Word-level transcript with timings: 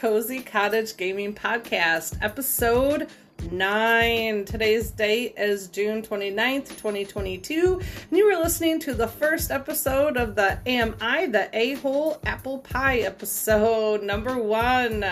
Cozy 0.00 0.40
Cottage 0.40 0.96
Gaming 0.96 1.34
Podcast, 1.34 2.16
episode 2.22 3.10
9. 3.50 4.46
Today's 4.46 4.90
date 4.92 5.34
is 5.36 5.68
June 5.68 6.00
29th, 6.00 6.68
2022, 6.68 7.78
and 8.08 8.18
you 8.18 8.24
are 8.32 8.42
listening 8.42 8.78
to 8.78 8.94
the 8.94 9.06
first 9.06 9.50
episode 9.50 10.16
of 10.16 10.36
the 10.36 10.58
Am 10.64 10.96
I 11.02 11.26
the 11.26 11.50
A 11.52 11.74
Hole 11.74 12.18
Apple 12.24 12.60
Pie 12.60 13.00
episode 13.00 14.02
number 14.02 14.38
one. 14.42 15.04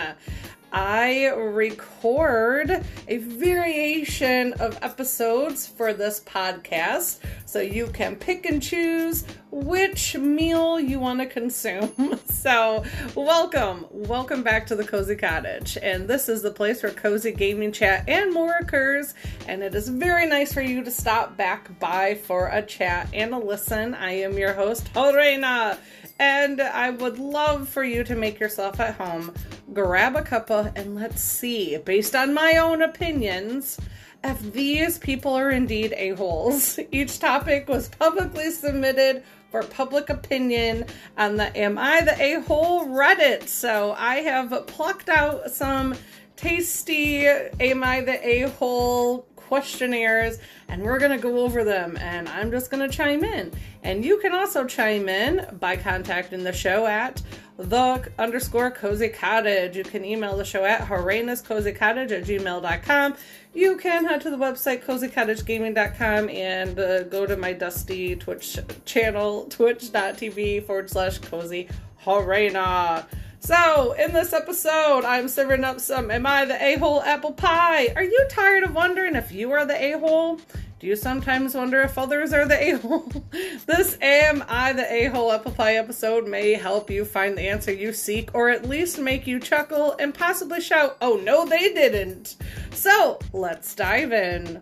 I 0.71 1.29
record 1.29 2.85
a 3.07 3.17
variation 3.17 4.53
of 4.53 4.77
episodes 4.81 5.65
for 5.65 5.93
this 5.93 6.19
podcast 6.19 7.19
so 7.45 7.59
you 7.59 7.87
can 7.87 8.15
pick 8.15 8.45
and 8.45 8.61
choose 8.61 9.25
which 9.51 10.15
meal 10.15 10.79
you 10.79 10.99
want 10.99 11.19
to 11.21 11.25
consume. 11.25 12.19
so, 12.25 12.83
welcome, 13.15 13.85
welcome 13.89 14.43
back 14.43 14.67
to 14.67 14.75
the 14.75 14.83
Cozy 14.83 15.15
Cottage. 15.15 15.77
And 15.81 16.07
this 16.07 16.29
is 16.29 16.43
the 16.43 16.51
place 16.51 16.83
where 16.83 16.91
cozy 16.91 17.31
gaming 17.31 17.71
chat 17.71 18.07
and 18.07 18.31
more 18.31 18.55
occurs. 18.57 19.15
And 19.47 19.63
it 19.63 19.73
is 19.73 19.89
very 19.89 20.27
nice 20.27 20.53
for 20.53 20.61
you 20.61 20.83
to 20.83 20.91
stop 20.91 21.35
back 21.35 21.79
by 21.79 22.15
for 22.15 22.49
a 22.49 22.61
chat 22.61 23.09
and 23.13 23.33
a 23.33 23.39
listen. 23.39 23.95
I 23.95 24.11
am 24.11 24.37
your 24.37 24.53
host, 24.53 24.95
Lorena, 24.95 25.79
and 26.19 26.61
I 26.61 26.91
would 26.91 27.17
love 27.17 27.67
for 27.67 27.83
you 27.83 28.03
to 28.03 28.15
make 28.15 28.39
yourself 28.39 28.79
at 28.79 28.95
home 28.95 29.33
grab 29.73 30.15
a 30.15 30.21
cuppa 30.21 30.71
and 30.75 30.95
let's 30.95 31.21
see, 31.21 31.77
based 31.77 32.15
on 32.15 32.33
my 32.33 32.57
own 32.57 32.81
opinions, 32.81 33.79
if 34.23 34.53
these 34.53 34.97
people 34.97 35.33
are 35.33 35.51
indeed 35.51 35.93
a-holes. 35.95 36.79
Each 36.91 37.19
topic 37.19 37.67
was 37.67 37.89
publicly 37.89 38.51
submitted 38.51 39.23
for 39.51 39.63
public 39.63 40.09
opinion 40.09 40.85
on 41.17 41.37
the 41.37 41.57
Am 41.57 41.77
I 41.77 42.01
the 42.01 42.21
A-hole 42.21 42.85
Reddit. 42.87 43.47
So 43.47 43.95
I 43.97 44.17
have 44.17 44.67
plucked 44.67 45.09
out 45.09 45.51
some 45.51 45.95
tasty 46.35 47.25
Am 47.25 47.83
I 47.83 48.01
the 48.01 48.27
A-hole 48.27 49.27
questionnaires 49.49 50.37
and 50.67 50.83
we're 50.83 50.99
going 50.99 51.11
to 51.11 51.17
go 51.17 51.39
over 51.39 51.63
them 51.63 51.97
and 51.97 52.29
I'm 52.29 52.51
just 52.51 52.69
going 52.69 52.87
to 52.87 52.95
chime 52.95 53.23
in. 53.23 53.51
And 53.81 54.05
you 54.05 54.19
can 54.19 54.31
also 54.31 54.63
chime 54.65 55.09
in 55.09 55.57
by 55.59 55.75
contacting 55.75 56.43
the 56.43 56.53
show 56.53 56.85
at 56.85 57.21
the 57.57 58.09
underscore 58.19 58.69
cozy 58.69 59.09
cottage. 59.09 59.75
You 59.75 59.83
can 59.83 60.05
email 60.05 60.37
the 60.37 60.45
show 60.45 60.63
at 60.63 60.87
cottage 60.87 62.11
at 62.11 62.23
gmail.com. 62.23 63.15
You 63.55 63.77
can 63.77 64.05
head 64.05 64.21
to 64.21 64.29
the 64.29 64.37
website 64.37 64.83
cozycottagegaming.com 64.85 66.29
and 66.29 66.79
uh, 66.79 67.03
go 67.03 67.25
to 67.25 67.35
my 67.35 67.53
dusty 67.53 68.15
Twitch 68.15 68.59
channel, 68.85 69.45
twitch.tv 69.49 70.63
forward 70.67 70.91
slash 70.91 71.17
cozy 71.17 71.67
Horena. 72.05 73.07
So, 73.39 73.93
in 73.93 74.13
this 74.13 74.33
episode, 74.33 75.05
I'm 75.05 75.27
serving 75.27 75.63
up 75.63 75.79
some 75.79 76.11
Am 76.11 76.25
I 76.25 76.45
the 76.45 76.61
A 76.61 76.75
hole 76.75 77.01
apple 77.01 77.31
pie? 77.31 77.87
Are 77.95 78.03
you 78.03 78.27
tired 78.29 78.63
of 78.63 78.75
wondering 78.75 79.15
if 79.15 79.31
you 79.31 79.51
are 79.51 79.65
the 79.65 79.81
a 79.81 79.97
hole? 79.97 80.39
Do 80.79 80.87
you 80.87 80.95
sometimes 80.95 81.55
wonder 81.55 81.81
if 81.81 81.97
others 81.97 82.31
are 82.33 82.45
the 82.45 82.61
a 82.61 82.77
hole? 82.77 83.11
this 83.65 83.97
Am 84.01 84.43
I 84.47 84.73
the 84.73 84.91
a 84.91 85.05
hole 85.05 85.31
apple 85.31 85.53
pie 85.53 85.75
episode 85.75 86.27
may 86.27 86.53
help 86.53 86.91
you 86.91 87.05
find 87.05 87.37
the 87.37 87.47
answer 87.47 87.71
you 87.71 87.93
seek, 87.93 88.29
or 88.33 88.49
at 88.49 88.67
least 88.67 88.99
make 88.99 89.25
you 89.25 89.39
chuckle 89.39 89.95
and 89.99 90.13
possibly 90.13 90.59
shout, 90.61 90.97
Oh 91.01 91.15
no, 91.15 91.45
they 91.45 91.73
didn't! 91.73 92.35
So, 92.71 93.19
let's 93.31 93.73
dive 93.73 94.11
in. 94.11 94.61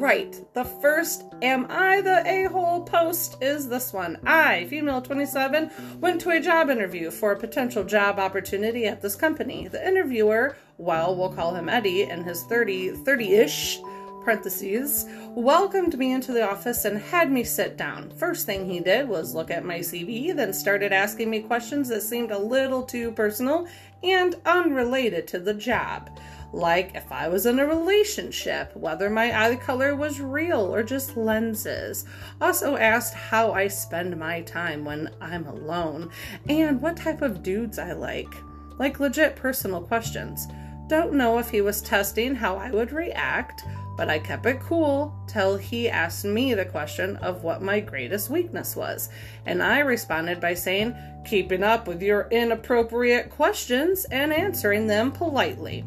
Right. 0.00 0.34
The 0.54 0.64
first 0.64 1.24
Am 1.42 1.66
I 1.68 2.00
the 2.00 2.22
A 2.26 2.44
hole 2.44 2.82
post 2.82 3.36
is 3.42 3.68
this 3.68 3.92
one. 3.92 4.18
I, 4.24 4.64
female 4.64 5.02
27, 5.02 5.70
went 6.00 6.22
to 6.22 6.30
a 6.30 6.40
job 6.40 6.70
interview 6.70 7.10
for 7.10 7.32
a 7.32 7.38
potential 7.38 7.84
job 7.84 8.18
opportunity 8.18 8.86
at 8.86 9.02
this 9.02 9.14
company. 9.14 9.68
The 9.68 9.86
interviewer, 9.86 10.56
well, 10.78 11.14
we'll 11.14 11.34
call 11.34 11.54
him 11.54 11.68
Eddie, 11.68 12.04
in 12.04 12.24
his 12.24 12.44
30 12.44 12.92
30 13.04 13.34
ish 13.34 13.80
parentheses, 14.24 15.04
welcomed 15.36 15.98
me 15.98 16.12
into 16.12 16.32
the 16.32 16.48
office 16.48 16.86
and 16.86 16.98
had 16.98 17.30
me 17.30 17.44
sit 17.44 17.76
down. 17.76 18.10
First 18.12 18.46
thing 18.46 18.64
he 18.64 18.80
did 18.80 19.06
was 19.06 19.34
look 19.34 19.50
at 19.50 19.66
my 19.66 19.80
CV, 19.80 20.34
then 20.34 20.54
started 20.54 20.94
asking 20.94 21.28
me 21.28 21.40
questions 21.40 21.88
that 21.90 22.02
seemed 22.02 22.30
a 22.30 22.38
little 22.38 22.82
too 22.82 23.12
personal 23.12 23.66
and 24.02 24.34
unrelated 24.46 25.26
to 25.28 25.38
the 25.38 25.54
job 25.54 26.08
like 26.52 26.94
if 26.94 27.10
I 27.12 27.28
was 27.28 27.46
in 27.46 27.58
a 27.58 27.66
relationship, 27.66 28.74
whether 28.74 29.08
my 29.08 29.48
eye 29.48 29.56
color 29.56 29.94
was 29.94 30.20
real 30.20 30.74
or 30.74 30.82
just 30.82 31.16
lenses. 31.16 32.04
Also 32.40 32.76
asked 32.76 33.14
how 33.14 33.52
I 33.52 33.68
spend 33.68 34.16
my 34.16 34.40
time 34.42 34.84
when 34.84 35.10
I'm 35.20 35.46
alone 35.46 36.10
and 36.48 36.80
what 36.80 36.96
type 36.96 37.22
of 37.22 37.42
dudes 37.42 37.78
I 37.78 37.92
like. 37.92 38.34
Like 38.78 38.98
legit 38.98 39.36
personal 39.36 39.82
questions. 39.82 40.48
Don't 40.88 41.12
know 41.12 41.38
if 41.38 41.50
he 41.50 41.60
was 41.60 41.82
testing 41.82 42.34
how 42.34 42.56
I 42.56 42.72
would 42.72 42.90
react, 42.90 43.62
but 43.96 44.08
I 44.08 44.18
kept 44.18 44.46
it 44.46 44.60
cool 44.60 45.14
till 45.28 45.56
he 45.56 45.88
asked 45.88 46.24
me 46.24 46.54
the 46.54 46.64
question 46.64 47.16
of 47.18 47.44
what 47.44 47.62
my 47.62 47.78
greatest 47.78 48.28
weakness 48.30 48.74
was. 48.74 49.10
And 49.46 49.62
I 49.62 49.80
responded 49.80 50.40
by 50.40 50.54
saying, 50.54 50.96
keeping 51.24 51.62
up 51.62 51.86
with 51.86 52.02
your 52.02 52.26
inappropriate 52.30 53.30
questions 53.30 54.04
and 54.06 54.32
answering 54.32 54.86
them 54.86 55.12
politely. 55.12 55.84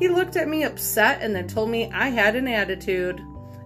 He 0.00 0.08
looked 0.08 0.36
at 0.36 0.48
me 0.48 0.64
upset 0.64 1.20
and 1.20 1.36
then 1.36 1.46
told 1.46 1.68
me 1.68 1.90
I 1.92 2.08
had 2.08 2.34
an 2.34 2.48
attitude. 2.48 3.20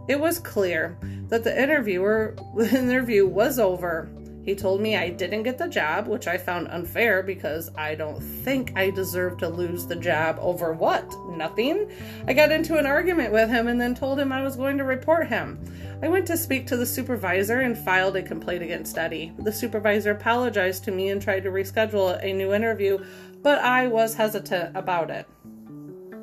It 0.09 0.19
was 0.19 0.41
clear 0.41 0.99
that 1.29 1.45
the 1.45 1.63
interviewer 1.63 2.35
the 2.57 2.77
interview 2.77 3.25
was 3.25 3.61
over. 3.61 4.11
He 4.45 4.57
told 4.57 4.81
me 4.81 4.97
I 4.97 5.11
didn't 5.11 5.45
get 5.45 5.59
the 5.59 5.69
job, 5.69 6.09
which 6.09 6.27
I 6.27 6.37
found 6.37 6.67
unfair 6.69 7.23
because 7.23 7.71
I 7.77 7.95
don't 7.95 8.21
think 8.21 8.77
I 8.77 8.91
deserve 8.91 9.39
to 9.39 9.49
lose 9.49 9.87
the 9.87 9.97
job 9.97 10.37
over 10.41 10.73
what? 10.73 11.09
Nothing. 11.29 11.91
I 12.27 12.33
got 12.35 12.51
into 12.51 12.79
an 12.79 12.85
argument 12.85 13.33
with 13.33 13.49
him 13.49 13.69
and 13.69 13.81
then 13.81 13.95
told 13.95 14.19
him 14.19 14.33
I 14.33 14.43
was 14.43 14.57
going 14.57 14.77
to 14.79 14.85
report 14.85 15.29
him. 15.29 15.59
I 16.03 16.09
went 16.09 16.27
to 16.27 16.37
speak 16.37 16.67
to 16.67 16.77
the 16.77 16.85
supervisor 16.85 17.61
and 17.61 17.79
filed 17.79 18.17
a 18.17 18.23
complaint 18.23 18.65
against 18.65 18.99
Eddie. 18.99 19.33
The 19.39 19.53
supervisor 19.53 20.11
apologized 20.11 20.83
to 20.85 20.91
me 20.91 21.11
and 21.11 21.23
tried 21.23 21.45
to 21.45 21.51
reschedule 21.51 22.23
a 22.23 22.33
new 22.33 22.53
interview, 22.53 23.03
but 23.41 23.61
I 23.61 23.87
was 23.87 24.15
hesitant 24.15 24.77
about 24.77 25.11
it. 25.11 25.27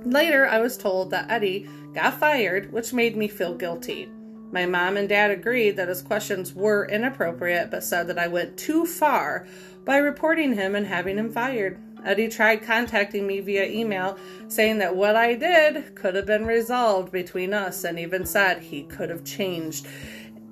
Later, 0.06 0.47
I 0.47 0.59
was 0.59 0.78
told 0.78 1.12
that 1.12 1.29
Eddie 1.29 1.69
got 1.94 2.19
fired, 2.19 2.72
which 2.72 2.94
made 2.94 3.16
me 3.16 3.28
feel 3.28 3.53
guilty. 3.53 4.09
My 4.51 4.66
mom 4.66 4.97
and 4.97 5.07
dad 5.07 5.31
agreed 5.31 5.78
that 5.78 5.88
his 5.88 6.01
questions 6.01 6.53
were 6.53 6.88
inappropriate, 6.88 7.72
but 7.72 7.84
said 7.84 8.07
that 8.07 8.19
I 8.19 8.28
went 8.28 8.57
too 8.57 8.85
far 8.85 9.47
by 9.85 9.97
reporting 9.97 10.53
him 10.53 10.75
and 10.75 10.85
having 10.85 11.17
him 11.17 11.31
fired. 11.31 11.79
Eddie 12.03 12.28
tried 12.28 12.63
contacting 12.63 13.28
me 13.28 13.40
via 13.40 13.66
email, 13.66 14.17
saying 14.47 14.79
that 14.79 14.95
what 14.95 15.16
I 15.16 15.35
did 15.35 15.95
could 15.95 16.16
have 16.16 16.25
been 16.25 16.45
resolved 16.45 17.11
between 17.11 17.53
us, 17.53 17.84
and 17.84 17.99
even 17.99 18.25
said 18.25 18.61
he 18.61 18.84
could 18.84 19.09
have 19.09 19.23
changed. 19.23 19.87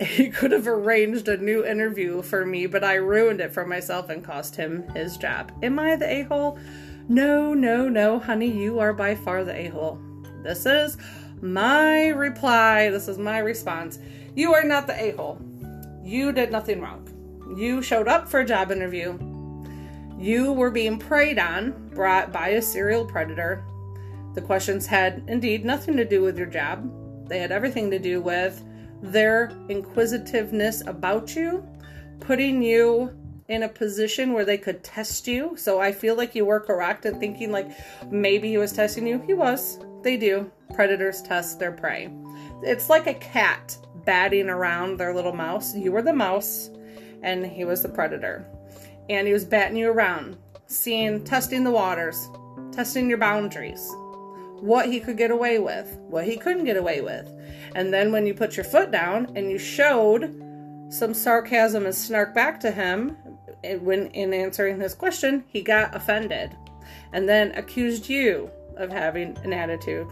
He 0.01 0.29
could 0.29 0.53
have 0.53 0.65
arranged 0.65 1.27
a 1.27 1.35
new 1.35 1.65
interview 1.65 2.21
for 2.21 2.45
me, 2.45 2.67
but 2.67 2.85
I 2.85 2.93
ruined 2.93 3.41
it 3.41 3.51
for 3.51 3.65
myself 3.65 4.09
and 4.09 4.23
cost 4.23 4.55
him 4.55 4.87
his 4.95 5.17
job. 5.17 5.51
Am 5.61 5.77
I 5.77 5.97
the 5.97 6.09
a 6.09 6.21
hole? 6.21 6.57
No, 7.09 7.55
no, 7.55 7.89
no, 7.89 8.19
honey, 8.19 8.51
you 8.51 8.77
are 8.77 8.93
by 8.93 9.15
far 9.15 9.43
the 9.43 9.55
a 9.55 9.69
hole. 9.69 9.99
This 10.43 10.67
is 10.67 10.95
my 11.41 12.09
reply. 12.09 12.91
This 12.91 13.07
is 13.07 13.17
my 13.17 13.39
response. 13.39 13.97
You 14.35 14.53
are 14.53 14.63
not 14.63 14.85
the 14.85 14.93
a 14.93 15.15
hole. 15.15 15.41
You 16.03 16.31
did 16.31 16.51
nothing 16.51 16.79
wrong. 16.79 17.07
You 17.57 17.81
showed 17.81 18.07
up 18.07 18.29
for 18.29 18.41
a 18.41 18.45
job 18.45 18.71
interview. 18.71 19.17
You 20.19 20.51
were 20.53 20.69
being 20.69 20.99
preyed 20.99 21.39
on, 21.39 21.89
brought 21.95 22.31
by 22.31 22.49
a 22.49 22.61
serial 22.61 23.05
predator. 23.05 23.65
The 24.35 24.41
questions 24.41 24.85
had 24.85 25.23
indeed 25.27 25.65
nothing 25.65 25.97
to 25.97 26.05
do 26.05 26.21
with 26.21 26.37
your 26.37 26.45
job, 26.45 26.87
they 27.27 27.39
had 27.39 27.51
everything 27.51 27.89
to 27.89 27.97
do 27.97 28.21
with 28.21 28.63
their 29.01 29.51
inquisitiveness 29.67 30.85
about 30.85 31.35
you, 31.35 31.65
putting 32.19 32.61
you 32.61 33.11
in 33.49 33.63
a 33.63 33.69
position 33.69 34.31
where 34.31 34.45
they 34.45 34.57
could 34.57 34.83
test 34.83 35.27
you. 35.27 35.55
So 35.57 35.81
I 35.81 35.91
feel 35.91 36.15
like 36.15 36.35
you 36.35 36.45
were 36.45 36.59
correct 36.59 37.05
in 37.05 37.19
thinking 37.19 37.51
like 37.51 37.69
maybe 38.09 38.49
he 38.49 38.57
was 38.57 38.71
testing 38.71 39.05
you. 39.05 39.21
He 39.25 39.33
was. 39.33 39.79
They 40.03 40.15
do. 40.15 40.49
Predators 40.73 41.21
test 41.21 41.59
their 41.59 41.71
prey. 41.71 42.13
It's 42.61 42.89
like 42.89 43.07
a 43.07 43.15
cat 43.15 43.77
batting 44.05 44.49
around 44.49 44.97
their 44.97 45.13
little 45.13 45.33
mouse. 45.33 45.75
You 45.75 45.91
were 45.91 46.03
the 46.03 46.13
mouse 46.13 46.69
and 47.23 47.45
he 47.45 47.65
was 47.65 47.81
the 47.81 47.89
predator. 47.89 48.45
And 49.09 49.25
he 49.25 49.33
was 49.33 49.43
batting 49.43 49.77
you 49.77 49.89
around, 49.89 50.37
seeing, 50.67 51.23
testing 51.23 51.63
the 51.63 51.71
waters, 51.71 52.29
testing 52.71 53.09
your 53.09 53.17
boundaries, 53.17 53.91
what 54.59 54.85
he 54.85 54.99
could 54.99 55.17
get 55.17 55.31
away 55.31 55.57
with, 55.57 55.97
what 56.07 56.25
he 56.25 56.37
couldn't 56.37 56.65
get 56.65 56.77
away 56.77 57.01
with. 57.01 57.27
And 57.73 57.91
then 57.91 58.11
when 58.11 58.27
you 58.27 58.35
put 58.35 58.55
your 58.55 58.63
foot 58.63 58.91
down 58.91 59.31
and 59.35 59.49
you 59.49 59.57
showed 59.57 60.35
some 60.89 61.15
sarcasm 61.15 61.85
and 61.85 61.95
snark 61.95 62.35
back 62.35 62.59
to 62.59 62.71
him 62.71 63.17
when 63.63 64.07
in 64.07 64.33
answering 64.33 64.79
this 64.79 64.93
question, 64.93 65.43
he 65.47 65.61
got 65.61 65.95
offended 65.95 66.55
and 67.11 67.27
then 67.27 67.51
accused 67.53 68.09
you 68.09 68.49
of 68.77 68.89
having 68.89 69.37
an 69.43 69.53
attitude. 69.53 70.07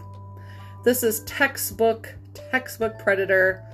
This 0.84 1.02
is 1.02 1.20
textbook, 1.24 2.14
textbook 2.34 2.98
predator. 2.98 3.64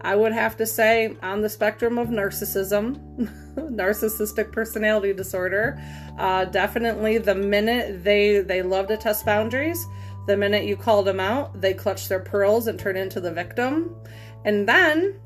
I 0.00 0.16
would 0.16 0.32
have 0.32 0.56
to 0.56 0.66
say 0.66 1.16
on 1.22 1.42
the 1.42 1.48
spectrum 1.48 1.98
of 1.98 2.08
narcissism, 2.08 2.98
narcissistic 3.54 4.50
personality 4.50 5.12
disorder. 5.12 5.80
Uh, 6.18 6.46
definitely, 6.46 7.18
the 7.18 7.34
minute 7.34 8.02
they 8.02 8.40
they 8.40 8.62
love 8.62 8.88
to 8.88 8.96
test 8.96 9.24
boundaries, 9.24 9.86
the 10.26 10.36
minute 10.36 10.64
you 10.64 10.76
called 10.76 11.06
them 11.06 11.20
out, 11.20 11.60
they 11.60 11.74
clutch 11.74 12.08
their 12.08 12.20
pearls 12.20 12.66
and 12.66 12.78
turn 12.78 12.96
into 12.96 13.20
the 13.20 13.32
victim. 13.32 13.94
And 14.44 14.68
then, 14.68 15.20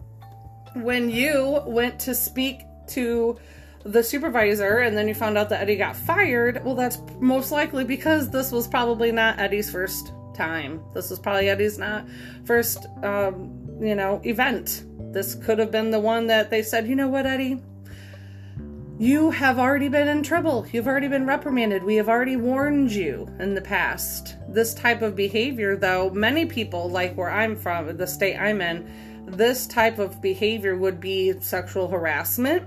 when 0.75 1.09
you 1.09 1.63
went 1.67 1.99
to 2.01 2.15
speak 2.15 2.61
to 2.89 3.39
the 3.87 4.03
supervisor 4.03 4.79
and 4.79 4.97
then 4.97 5.09
you 5.09 5.15
found 5.15 5.39
out 5.39 5.49
that 5.51 5.63
Eddie 5.63 5.77
got 5.77 5.97
fired, 5.97 6.65
well, 6.65 6.75
that's 6.75 6.99
most 7.21 7.53
likely 7.53 7.85
because 7.85 8.31
this 8.31 8.51
was 8.51 8.67
probably 8.67 9.13
not 9.13 9.39
Eddie's 9.39 9.71
first 9.71 10.13
time. 10.35 10.83
This 10.93 11.11
was 11.11 11.19
probably 11.19 11.49
Eddie's 11.49 11.79
not 11.79 12.07
first, 12.45 12.87
um, 13.03 13.79
you 13.81 13.95
know, 13.95 14.21
event. 14.25 14.85
This 15.13 15.35
could 15.35 15.59
have 15.59 15.71
been 15.71 15.91
the 15.91 16.01
one 16.01 16.27
that 16.27 16.51
they 16.51 16.63
said, 16.63 16.87
you 16.87 16.97
know 16.97 17.09
what, 17.09 17.27
Eddie? 17.27 17.63
You 18.99 19.31
have 19.31 19.59
already 19.59 19.89
been 19.89 20.09
in 20.09 20.23
trouble. 20.23 20.67
You've 20.73 20.87
already 20.87 21.09
been 21.09 21.27
reprimanded. 21.27 21.85
We 21.85 21.97
have 21.97 22.09
already 22.09 22.37
warned 22.37 22.91
you 22.93 23.29
in 23.39 23.55
the 23.55 23.61
past. 23.61 24.37
This 24.49 24.73
type 24.73 25.03
of 25.03 25.15
behavior, 25.15 25.77
though, 25.77 26.11
many 26.11 26.47
people, 26.47 26.89
like 26.89 27.15
where 27.15 27.31
I'm 27.31 27.57
from, 27.57 27.95
the 27.97 28.07
state 28.07 28.39
I'm 28.39 28.63
in, 28.63 28.91
this 29.27 29.67
type 29.67 29.99
of 29.99 30.23
behavior 30.23 30.77
would 30.77 30.99
be 30.99 31.39
sexual 31.41 31.89
harassment 31.89 32.65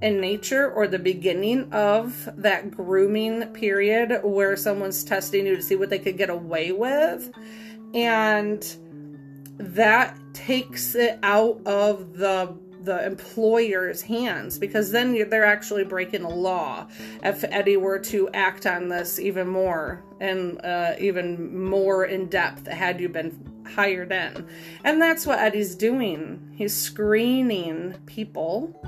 in 0.00 0.20
nature 0.20 0.70
or 0.70 0.86
the 0.86 0.98
beginning 0.98 1.72
of 1.72 2.28
that 2.36 2.70
grooming 2.70 3.46
period 3.48 4.20
where 4.22 4.56
someone's 4.56 5.02
testing 5.02 5.46
you 5.46 5.56
to 5.56 5.62
see 5.62 5.76
what 5.76 5.90
they 5.90 5.98
could 5.98 6.16
get 6.16 6.30
away 6.30 6.72
with. 6.72 7.32
And 7.94 8.64
that 9.58 10.16
takes 10.34 10.94
it 10.94 11.18
out 11.22 11.60
of 11.66 12.16
the 12.16 12.56
the 12.84 13.04
employer's 13.04 14.00
hands 14.00 14.58
because 14.58 14.92
then 14.92 15.12
they're 15.28 15.44
actually 15.44 15.84
breaking 15.84 16.22
the 16.22 16.28
law 16.28 16.86
if 17.22 17.44
Eddie 17.44 17.76
were 17.76 17.98
to 17.98 18.30
act 18.30 18.66
on 18.66 18.88
this 18.88 19.18
even 19.18 19.46
more 19.46 20.02
and 20.20 20.64
uh, 20.64 20.94
even 20.98 21.62
more 21.62 22.06
in 22.06 22.26
depth 22.28 22.66
had 22.66 23.00
you 23.00 23.08
been 23.08 23.36
hired 23.66 24.12
in. 24.12 24.46
And 24.84 25.02
that's 25.02 25.26
what 25.26 25.38
Eddie's 25.38 25.74
doing. 25.74 26.54
He's 26.56 26.74
screening 26.74 27.94
people 28.06 28.80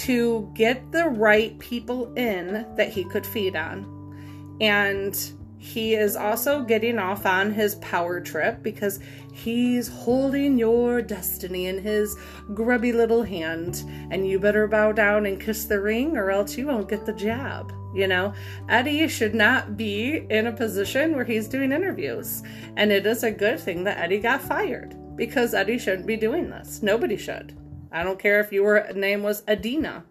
to 0.00 0.50
get 0.54 0.92
the 0.92 1.04
right 1.04 1.58
people 1.58 2.12
in 2.14 2.66
that 2.76 2.88
he 2.88 3.04
could 3.04 3.26
feed 3.26 3.54
on. 3.54 4.56
And 4.60 5.14
he 5.58 5.94
is 5.94 6.16
also 6.16 6.62
getting 6.62 6.98
off 6.98 7.26
on 7.26 7.52
his 7.52 7.74
power 7.76 8.18
trip 8.18 8.62
because 8.62 8.98
he's 9.34 9.88
holding 9.88 10.56
your 10.56 11.02
destiny 11.02 11.66
in 11.66 11.78
his 11.78 12.16
grubby 12.54 12.92
little 12.92 13.22
hand. 13.22 13.84
And 14.10 14.26
you 14.26 14.38
better 14.38 14.66
bow 14.66 14.92
down 14.92 15.26
and 15.26 15.38
kiss 15.38 15.66
the 15.66 15.80
ring, 15.80 16.16
or 16.16 16.30
else 16.30 16.56
you 16.56 16.66
won't 16.66 16.88
get 16.88 17.04
the 17.04 17.12
job. 17.12 17.70
You 17.94 18.06
know, 18.06 18.32
Eddie 18.70 19.06
should 19.08 19.34
not 19.34 19.76
be 19.76 20.24
in 20.30 20.46
a 20.46 20.52
position 20.52 21.14
where 21.14 21.24
he's 21.26 21.46
doing 21.46 21.72
interviews. 21.72 22.42
And 22.76 22.90
it 22.90 23.04
is 23.04 23.22
a 23.22 23.30
good 23.30 23.60
thing 23.60 23.84
that 23.84 23.98
Eddie 23.98 24.20
got 24.20 24.40
fired 24.40 24.96
because 25.14 25.52
Eddie 25.52 25.76
shouldn't 25.76 26.06
be 26.06 26.16
doing 26.16 26.48
this. 26.48 26.82
Nobody 26.82 27.18
should. 27.18 27.59
I 27.92 28.02
don't 28.02 28.18
care 28.18 28.40
if 28.40 28.52
your 28.52 28.92
name 28.92 29.22
was 29.22 29.42
Adina 29.48 30.04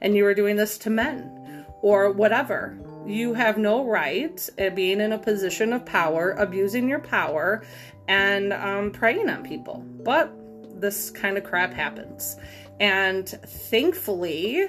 and 0.00 0.16
you 0.16 0.24
were 0.24 0.34
doing 0.34 0.56
this 0.56 0.78
to 0.78 0.90
men 0.90 1.66
or 1.80 2.10
whatever 2.10 2.78
you 3.06 3.34
have 3.34 3.58
no 3.58 3.84
right 3.84 4.48
at 4.58 4.74
being 4.74 5.00
in 5.00 5.12
a 5.12 5.18
position 5.18 5.72
of 5.72 5.84
power, 5.84 6.32
abusing 6.32 6.88
your 6.88 7.00
power, 7.00 7.64
and 8.08 8.52
um, 8.52 8.90
preying 8.90 9.28
on 9.28 9.42
people. 9.42 9.84
But 10.04 10.32
this 10.80 11.10
kind 11.10 11.36
of 11.36 11.44
crap 11.44 11.72
happens. 11.72 12.36
And 12.80 13.28
thankfully, 13.28 14.68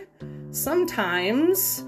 sometimes 0.51 1.83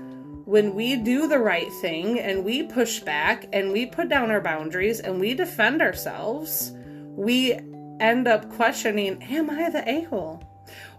when 0.45 0.75
we 0.75 0.95
do 0.95 1.28
the 1.28 1.39
right 1.39 1.71
thing 1.81 2.19
and 2.19 2.44
we 2.44 2.63
push 2.63 3.00
back 3.00 3.48
and 3.51 3.71
we 3.71 3.86
put 3.86 4.10
down 4.10 4.31
our 4.31 4.42
boundaries 4.42 5.00
and 5.00 5.19
we 5.19 5.33
defend 5.33 5.81
ourselves, 5.81 6.71
we 7.16 7.54
end 8.00 8.28
up 8.28 8.50
questioning, 8.51 9.21
Am 9.24 9.50
I 9.50 9.69
the 9.69 9.88
a 9.89 10.04
hole? 10.04 10.44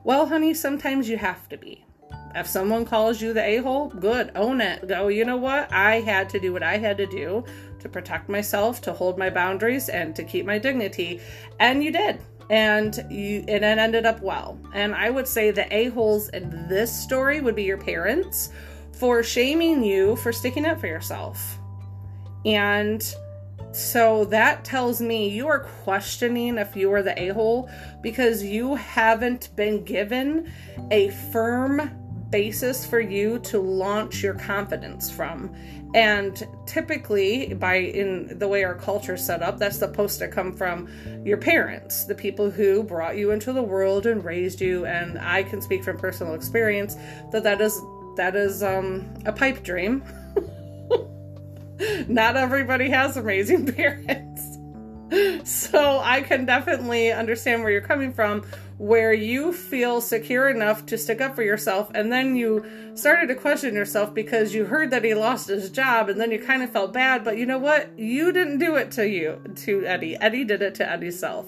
Well, 0.07 0.29
honey, 0.29 0.55
sometimes 0.55 1.09
you 1.09 1.17
have 1.17 1.49
to 1.49 1.57
be. 1.57 1.85
If 2.33 2.47
someone 2.47 2.85
calls 2.85 3.21
you 3.21 3.33
the 3.33 3.43
a 3.43 3.57
hole, 3.57 3.89
good, 3.89 4.31
own 4.37 4.61
it. 4.61 4.87
Go, 4.87 5.09
you 5.09 5.25
know 5.25 5.37
what? 5.37 5.73
I 5.73 5.97
had 6.01 6.29
to 6.31 6.39
do 6.39 6.53
what 6.53 6.63
I 6.63 6.77
had 6.79 6.97
to 6.99 7.07
do 7.07 7.45
to 7.81 7.89
protect 7.89 8.29
myself, 8.29 8.81
to 8.83 8.93
hold 8.93 9.19
my 9.19 9.31
boundaries, 9.31 9.89
and 9.89 10.15
to 10.15 10.23
keep 10.23 10.47
my 10.47 10.59
dignity. 10.59 11.21
And 11.59 11.83
you 11.83 11.91
did. 11.91 12.21
And 12.51 13.05
you 13.11 13.45
and 13.49 13.65
it 13.65 13.79
ended 13.79 14.07
up 14.07 14.23
well. 14.23 14.61
And 14.75 14.95
I 14.95 15.11
would 15.11 15.27
say 15.27 15.51
the 15.51 15.67
a-holes 15.75 16.29
in 16.29 16.69
this 16.69 16.97
story 16.97 17.41
would 17.41 17.57
be 17.57 17.65
your 17.65 17.77
parents 17.77 18.51
for 18.93 19.25
shaming 19.25 19.83
you 19.83 20.15
for 20.15 20.33
sticking 20.33 20.67
up 20.67 20.79
for 20.79 20.87
yourself. 20.87 21.59
And 22.45 23.03
so 23.77 24.25
that 24.25 24.65
tells 24.65 25.03
me 25.03 25.29
you 25.29 25.49
are 25.49 25.61
questioning 25.61 26.57
if 26.57 26.75
you 26.75 26.91
are 26.95 27.03
the 27.03 27.21
a 27.23 27.29
hole 27.29 27.69
because 28.01 28.43
you 28.43 28.75
haven't 28.75 29.55
been 29.55 29.85
given 29.85 30.51
a 30.91 31.11
firm 31.31 31.91
basis 32.31 32.87
for 32.87 33.01
you 33.01 33.39
to 33.41 33.59
launch 33.59 34.23
your 34.23 34.33
confidence 34.33 35.11
from. 35.11 35.55
And 35.95 36.43
typically, 36.65 37.53
by 37.53 37.77
in 37.77 38.39
the 38.39 38.49
way 38.49 38.65
our 38.65 38.77
culture 38.77 39.13
is 39.15 39.23
set 39.23 39.43
up, 39.43 39.59
that's 39.59 39.79
supposed 39.79 40.21
to 40.21 40.29
come 40.29 40.55
from 40.55 40.89
your 41.23 41.37
parents, 41.37 42.05
the 42.05 42.15
people 42.15 42.51
who 42.51 42.83
brought 42.83 43.19
you 43.19 43.31
into 43.31 43.53
the 43.53 43.63
world 43.63 44.07
and 44.07 44.25
raised 44.25 44.59
you. 44.59 44.87
And 44.87 45.19
I 45.19 45.43
can 45.43 45.61
speak 45.61 45.85
from 45.85 45.99
personal 45.99 46.33
experience 46.33 46.97
that 47.31 47.43
that 47.43 47.61
is 47.61 47.79
that 48.17 48.37
is 48.37 48.63
um, 48.63 49.07
a 49.27 49.33
pipe 49.33 49.63
dream. 49.63 50.03
Not 52.09 52.37
everybody 52.37 52.91
has 52.91 53.17
amazing 53.17 53.73
parents. 53.75 54.59
So 55.45 56.01
I 56.03 56.23
can 56.23 56.47
definitely 56.47 57.13
understand 57.13 57.63
where 57.63 57.71
you're 57.71 57.81
coming 57.81 58.13
from 58.13 58.45
where 58.79 59.13
you 59.13 59.53
feel 59.53 60.01
secure 60.01 60.51
enough 60.51 60.85
to 60.85 60.99
stick 60.99 61.21
up 61.21 61.35
for 61.35 61.43
yourself 61.43 61.91
and 61.95 62.13
then 62.13 62.37
you 62.37 62.65
started 62.95 63.29
to 63.29 63.35
question 63.35 63.75
yourself 63.75 64.13
because 64.13 64.53
you 64.53 64.67
heard 64.67 64.91
that 64.91 65.03
he 65.03 65.15
lost 65.15 65.49
his 65.49 65.71
job 65.71 66.11
and 66.11 66.21
then 66.21 66.31
you 66.31 66.39
kind 66.39 66.63
of 66.63 66.71
felt 66.71 66.93
bad 66.93 67.25
but 67.25 67.39
you 67.39 67.47
know 67.47 67.59
what? 67.59 67.99
You 67.99 68.33
didn't 68.33 68.59
do 68.59 68.77
it 68.77 68.91
to 68.93 69.09
you 69.09 69.41
to 69.65 69.87
eddie. 69.87 70.17
Eddie 70.17 70.45
did 70.45 70.61
it 70.61 70.75
to 70.77 70.91
eddie's 70.91 71.19
self 71.19 71.47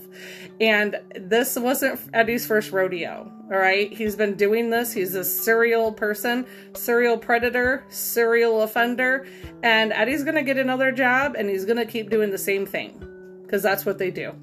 and 0.60 0.96
this 1.14 1.56
wasn't 1.56 2.00
eddie's 2.12 2.46
first 2.46 2.72
rodeo 2.72 3.32
all 3.50 3.58
right? 3.58 3.90
He's 3.92 4.14
been 4.14 4.34
doing 4.34 4.68
this. 4.70 4.92
He's 4.92 5.14
a 5.14 5.24
serial 5.24 5.92
person 5.92 6.46
serial 6.74 7.16
predator 7.16 7.84
serial 7.88 8.62
offender. 8.62 9.26
And 9.62 9.92
eddie's 9.92 10.22
gonna 10.22 10.42
get 10.42 10.58
another 10.58 10.92
job 10.92 11.34
and 11.36 11.48
he's 11.48 11.64
gonna 11.64 11.86
keep 11.86 12.10
doing 12.10 12.30
the 12.30 12.38
same 12.38 12.66
thing 12.66 13.02
because 13.42 13.62
that's 13.62 13.86
what 13.86 13.98
they 13.98 14.10
do. 14.10 14.34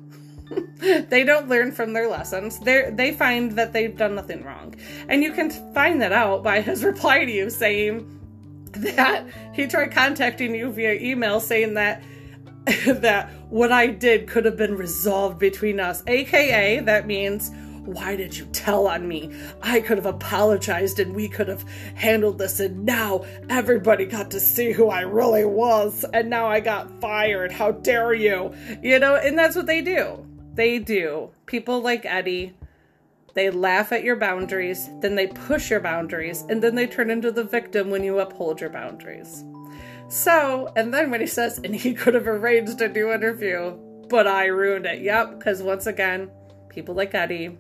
They 0.80 1.24
don't 1.24 1.50
learn 1.50 1.72
from 1.72 1.94
their 1.94 2.08
lessons. 2.08 2.60
They 2.60 2.92
they 2.94 3.14
find 3.14 3.54
that 3.54 3.74
they've 3.74 3.98
done 3.98 4.14
nothing 4.14 4.44
wrong, 4.44 4.76
and 5.10 5.24
you 5.24 5.32
can 5.32 5.50
find 5.74 6.00
that 6.04 6.12
out 6.12 6.44
by 6.44 6.62
his 6.62 6.84
reply 6.92 7.26
to 7.26 7.32
you 7.32 7.50
saying 7.50 8.06
that 8.74 9.26
he 9.54 9.66
tried 9.66 9.92
contacting 9.92 10.54
you 10.54 10.72
via 10.72 10.94
email 10.94 11.40
saying 11.40 11.74
that 11.76 12.04
that 12.88 13.30
what 13.50 13.72
I 13.72 13.88
did 13.88 14.28
could 14.28 14.46
have 14.46 14.58
been 14.58 14.76
resolved 14.76 15.38
between 15.38 15.80
us. 15.80 16.04
AKA 16.08 16.80
that 16.82 17.06
means 17.06 17.52
why 17.86 18.16
did 18.16 18.36
you 18.36 18.46
tell 18.48 18.88
on 18.88 19.08
me? 19.08 19.32
I 19.62 19.80
could 19.80 19.98
have 19.98 20.08
apologized 20.08 21.00
and 21.00 21.16
we 21.16 21.28
could 21.30 21.48
have 21.48 21.64
handled 21.94 22.40
this, 22.40 22.60
and 22.60 22.84
now 22.84 23.24
everybody 23.50 24.06
got 24.06 24.32
to 24.32 24.40
see 24.40 24.72
who 24.72 24.90
I 24.90 25.02
really 25.02 25.46
was, 25.46 26.04
and 26.14 26.30
now 26.30 26.48
I 26.48 26.60
got 26.60 27.00
fired. 27.00 27.52
How 27.52 27.72
dare 27.72 28.14
you? 28.14 28.56
You 28.82 28.98
know, 29.00 29.16
and 29.16 29.38
that's 29.38 29.56
what 29.56 29.68
they 29.68 29.82
do. 29.82 30.26
They 30.56 30.80
do. 30.80 31.30
People 31.46 31.82
like 31.82 32.06
Eddie, 32.06 32.56
they 33.36 33.52
laugh 33.52 33.92
at 33.92 34.04
your 34.04 34.16
boundaries, 34.16 34.90
then 35.02 35.16
they 35.16 35.28
push 35.28 35.70
your 35.70 35.82
boundaries, 35.82 36.44
and 36.50 36.64
then 36.64 36.74
they 36.74 36.88
turn 36.88 37.12
into 37.12 37.32
the 37.32 37.44
victim 37.44 37.92
when 37.92 38.04
you 38.04 38.20
uphold 38.20 38.60
your 38.62 38.72
boundaries. 38.72 39.44
So, 40.08 40.72
and 40.76 40.94
then 40.94 41.12
when 41.12 41.22
he 41.22 41.28
says, 41.28 41.60
and 41.64 41.76
he 41.76 41.94
could 41.94 42.14
have 42.14 42.28
arranged 42.28 42.82
a 42.82 42.90
new 42.90 43.12
interview, 43.12 43.72
but 44.08 44.28
I 44.28 44.46
ruined 44.46 44.86
it. 44.86 45.02
Yep, 45.02 45.40
because 45.40 45.64
once 45.64 45.88
again, 45.88 46.30
people 46.70 46.96
like 46.96 47.16
Eddie, 47.16 47.58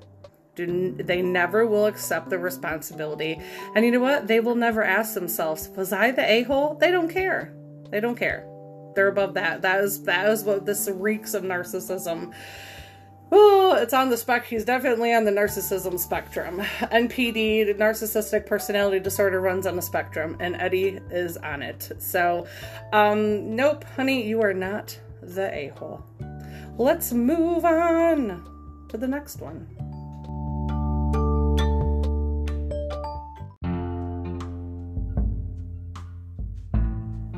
do, 0.55 0.95
they 0.97 1.21
never 1.21 1.65
will 1.65 1.85
accept 1.85 2.29
the 2.29 2.39
responsibility. 2.39 3.41
And 3.75 3.83
you 3.83 3.91
know 3.91 3.99
what? 3.99 4.27
They 4.27 4.39
will 4.39 4.55
never 4.55 4.83
ask 4.83 5.13
themselves, 5.13 5.69
was 5.69 5.91
I 5.91 6.11
the 6.11 6.29
a 6.29 6.43
hole? 6.43 6.75
They 6.75 6.91
don't 6.91 7.09
care. 7.09 7.53
They 7.89 7.99
don't 7.99 8.15
care. 8.15 8.47
They're 8.95 9.09
above 9.09 9.33
that. 9.33 9.61
That 9.61 9.83
is 9.83 10.03
that 10.03 10.29
is 10.29 10.43
what 10.43 10.65
this 10.65 10.89
reeks 10.89 11.33
of 11.33 11.43
narcissism. 11.43 12.33
Oh, 13.37 13.75
it's 13.75 13.93
on 13.93 14.09
the 14.09 14.15
spec. 14.15 14.45
He's 14.45 14.63
definitely 14.63 15.13
on 15.13 15.25
the 15.25 15.31
narcissism 15.31 15.99
spectrum. 15.99 16.59
NPD, 16.79 17.77
narcissistic 17.77 18.45
personality 18.45 19.01
disorder, 19.01 19.41
runs 19.41 19.67
on 19.67 19.75
the 19.75 19.81
spectrum, 19.81 20.37
and 20.39 20.55
Eddie 20.55 21.01
is 21.11 21.35
on 21.35 21.61
it. 21.61 21.91
So, 21.99 22.47
um, 22.93 23.53
nope, 23.53 23.83
honey, 23.83 24.25
you 24.25 24.41
are 24.41 24.53
not 24.53 24.97
the 25.21 25.53
a 25.53 25.67
hole. 25.77 26.01
let's 26.77 27.11
move 27.11 27.65
on 27.65 28.87
to 28.87 28.97
the 28.97 29.07
next 29.07 29.41
one. 29.41 29.67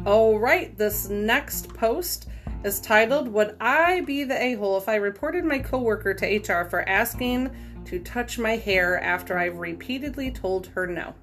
All 0.05 0.37
right, 0.37 0.77
this 0.77 1.09
next 1.09 1.73
post 1.73 2.27
is 2.63 2.79
titled 2.79 3.27
Would 3.29 3.55
I 3.61 4.01
Be 4.01 4.23
the 4.23 4.41
A 4.41 4.55
hole 4.55 4.77
if 4.77 4.89
I 4.89 4.95
reported 4.95 5.45
my 5.45 5.59
coworker 5.59 6.13
to 6.13 6.37
HR 6.37 6.65
for 6.65 6.87
asking 6.87 7.51
to 7.85 7.99
touch 7.99 8.39
my 8.39 8.57
hair 8.57 9.01
after 9.01 9.37
I've 9.37 9.57
repeatedly 9.57 10.31
told 10.31 10.67
her 10.67 10.87
no? 10.87 11.13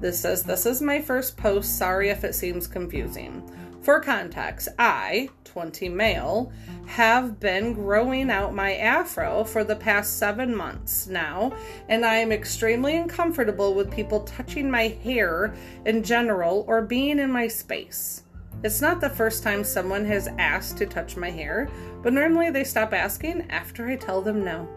This 0.00 0.18
says, 0.20 0.42
This 0.42 0.66
is 0.66 0.82
my 0.82 1.00
first 1.00 1.36
post. 1.36 1.78
Sorry 1.78 2.08
if 2.10 2.24
it 2.24 2.34
seems 2.34 2.66
confusing. 2.66 3.42
For 3.82 4.00
context, 4.00 4.68
I, 4.78 5.30
20 5.44 5.88
male, 5.88 6.52
have 6.86 7.40
been 7.40 7.72
growing 7.72 8.30
out 8.30 8.54
my 8.54 8.74
afro 8.74 9.44
for 9.44 9.64
the 9.64 9.76
past 9.76 10.18
seven 10.18 10.54
months 10.54 11.06
now, 11.06 11.52
and 11.88 12.04
I 12.04 12.16
am 12.16 12.32
extremely 12.32 12.96
uncomfortable 12.96 13.74
with 13.74 13.90
people 13.90 14.20
touching 14.20 14.70
my 14.70 14.88
hair 14.88 15.54
in 15.86 16.02
general 16.02 16.64
or 16.66 16.82
being 16.82 17.18
in 17.18 17.30
my 17.30 17.48
space. 17.48 18.24
It's 18.64 18.80
not 18.80 19.00
the 19.00 19.10
first 19.10 19.42
time 19.42 19.62
someone 19.62 20.04
has 20.06 20.28
asked 20.38 20.78
to 20.78 20.86
touch 20.86 21.16
my 21.16 21.30
hair, 21.30 21.68
but 22.02 22.12
normally 22.12 22.50
they 22.50 22.64
stop 22.64 22.92
asking 22.92 23.48
after 23.50 23.86
I 23.86 23.96
tell 23.96 24.20
them 24.20 24.44
no. 24.44 24.68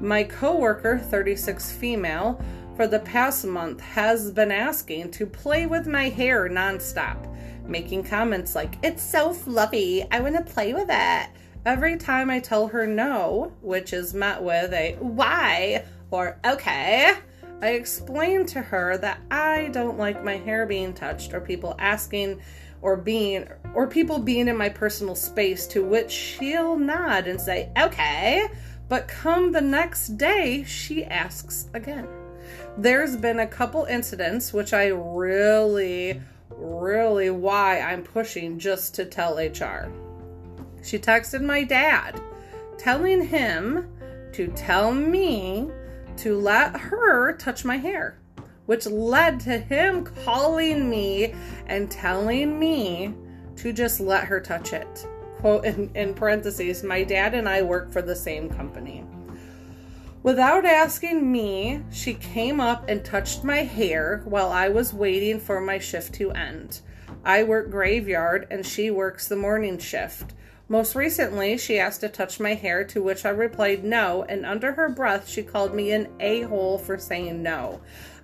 My 0.00 0.22
coworker, 0.22 0.98
36 0.98 1.72
female, 1.72 2.40
for 2.76 2.86
the 2.86 3.00
past 3.00 3.44
month 3.44 3.80
has 3.80 4.30
been 4.30 4.52
asking 4.52 5.10
to 5.12 5.26
play 5.26 5.66
with 5.66 5.86
my 5.86 6.08
hair 6.08 6.48
nonstop 6.48 7.26
making 7.66 8.04
comments 8.04 8.54
like, 8.54 8.76
It's 8.82 9.02
so 9.02 9.32
fluffy, 9.32 10.04
I 10.10 10.20
want 10.20 10.36
to 10.36 10.52
play 10.52 10.74
with 10.74 10.88
it. 10.90 11.28
Every 11.64 11.96
time 11.96 12.30
I 12.30 12.40
tell 12.40 12.68
her 12.68 12.86
no, 12.86 13.52
which 13.60 13.92
is 13.92 14.14
met 14.14 14.42
with 14.42 14.72
a 14.72 14.96
why 15.00 15.84
or 16.10 16.38
okay, 16.44 17.14
I 17.62 17.68
explain 17.70 18.46
to 18.46 18.62
her 18.62 18.96
that 18.98 19.20
I 19.30 19.68
don't 19.72 19.98
like 19.98 20.24
my 20.24 20.36
hair 20.36 20.64
being 20.64 20.94
touched 20.94 21.34
or 21.34 21.40
people 21.40 21.76
asking 21.78 22.40
or 22.82 22.96
being 22.96 23.46
or 23.74 23.86
people 23.86 24.18
being 24.18 24.48
in 24.48 24.56
my 24.56 24.68
personal 24.68 25.14
space 25.14 25.66
to 25.68 25.84
which 25.84 26.10
she'll 26.10 26.76
nod 26.76 27.26
and 27.26 27.40
say, 27.40 27.70
"Okay." 27.80 28.48
But 28.88 29.06
come 29.06 29.52
the 29.52 29.60
next 29.60 30.16
day, 30.16 30.64
she 30.64 31.04
asks 31.04 31.68
again. 31.74 32.08
There's 32.76 33.16
been 33.16 33.38
a 33.40 33.46
couple 33.46 33.84
incidents 33.84 34.52
which 34.52 34.72
I 34.72 34.88
really 34.88 36.20
really 36.60 37.30
why 37.30 37.80
I'm 37.80 38.02
pushing 38.02 38.58
just 38.58 38.94
to 38.96 39.04
tell 39.04 39.38
HR. 39.38 39.90
She 40.82 40.98
texted 40.98 41.42
my 41.42 41.64
dad, 41.64 42.20
telling 42.78 43.26
him 43.26 43.90
to 44.32 44.48
tell 44.48 44.92
me 44.92 45.70
to 46.18 46.38
let 46.38 46.76
her 46.76 47.32
touch 47.36 47.64
my 47.64 47.76
hair, 47.76 48.16
which 48.70 48.86
led 48.86 49.40
to 49.40 49.58
him 49.58 50.04
calling 50.24 50.88
me 50.88 51.34
and 51.66 51.90
telling 51.90 52.56
me 52.56 53.12
to 53.56 53.72
just 53.72 53.98
let 53.98 54.22
her 54.22 54.38
touch 54.38 54.72
it. 54.72 55.08
Quote 55.40 55.64
in, 55.64 55.90
in 55.96 56.14
parentheses, 56.14 56.84
my 56.84 57.02
dad 57.02 57.34
and 57.34 57.48
I 57.48 57.62
work 57.62 57.90
for 57.90 58.00
the 58.00 58.14
same 58.14 58.48
company. 58.48 59.04
Without 60.22 60.64
asking 60.64 61.32
me, 61.32 61.82
she 61.90 62.14
came 62.14 62.60
up 62.60 62.88
and 62.88 63.04
touched 63.04 63.42
my 63.42 63.64
hair 63.64 64.22
while 64.24 64.52
I 64.52 64.68
was 64.68 64.94
waiting 64.94 65.40
for 65.40 65.60
my 65.60 65.80
shift 65.80 66.14
to 66.14 66.30
end. 66.30 66.80
I 67.24 67.42
work 67.42 67.72
graveyard 67.72 68.46
and 68.52 68.64
she 68.64 68.88
works 68.92 69.26
the 69.26 69.34
morning 69.34 69.78
shift. 69.78 70.32
Most 70.68 70.94
recently, 70.94 71.58
she 71.58 71.80
asked 71.80 72.02
to 72.02 72.08
touch 72.08 72.38
my 72.38 72.54
hair, 72.54 72.84
to 72.84 73.02
which 73.02 73.24
I 73.24 73.30
replied 73.30 73.82
no, 73.82 74.22
and 74.28 74.46
under 74.46 74.74
her 74.74 74.88
breath, 74.88 75.28
she 75.28 75.42
called 75.42 75.74
me 75.74 75.90
an 75.90 76.06
a 76.20 76.42
hole 76.42 76.78
for 76.78 76.96
saying 76.96 77.42
no. 77.42 77.80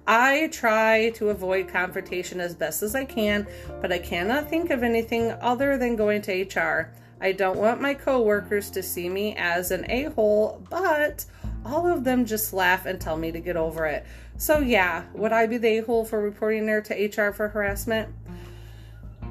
I 0.07 0.49
try 0.53 1.11
to 1.17 1.31
avoid 1.31 1.69
confrontation 1.69 2.41
as 2.41 2.55
best 2.55 2.83
as 2.83 2.95
I 2.95 3.05
can, 3.05 3.47
but 3.81 3.93
I 3.93 3.99
cannot 3.99 4.49
think 4.49 4.71
of 4.71 4.83
anything 4.83 5.33
other 5.41 5.77
than 5.77 5.97
going 5.97 6.23
to 6.23 6.43
HR. 6.43 6.93
I 7.21 7.33
don't 7.33 7.59
want 7.59 7.81
my 7.81 7.95
coworkers 7.95 8.71
to 8.71 8.83
see 8.83 9.09
me 9.09 9.35
as 9.37 9.71
an 9.71 9.91
a 9.91 10.05
hole, 10.05 10.63
but 10.71 11.25
all 11.65 11.87
of 11.87 12.05
them 12.05 12.25
just 12.25 12.53
laugh 12.53 12.87
and 12.87 13.01
tell 13.01 13.17
me 13.17 13.33
to 13.33 13.41
get 13.41 13.57
over 13.57 13.87
it. 13.87 14.07
So, 14.37 14.59
yeah, 14.59 15.05
would 15.15 15.33
I 15.33 15.47
be 15.47 15.59
the 15.59 15.79
a 15.79 15.83
hole 15.83 16.05
for 16.05 16.21
reporting 16.21 16.69
her 16.69 16.81
to 16.83 16.95
HR 16.95 17.33
for 17.33 17.49
harassment? 17.49 18.15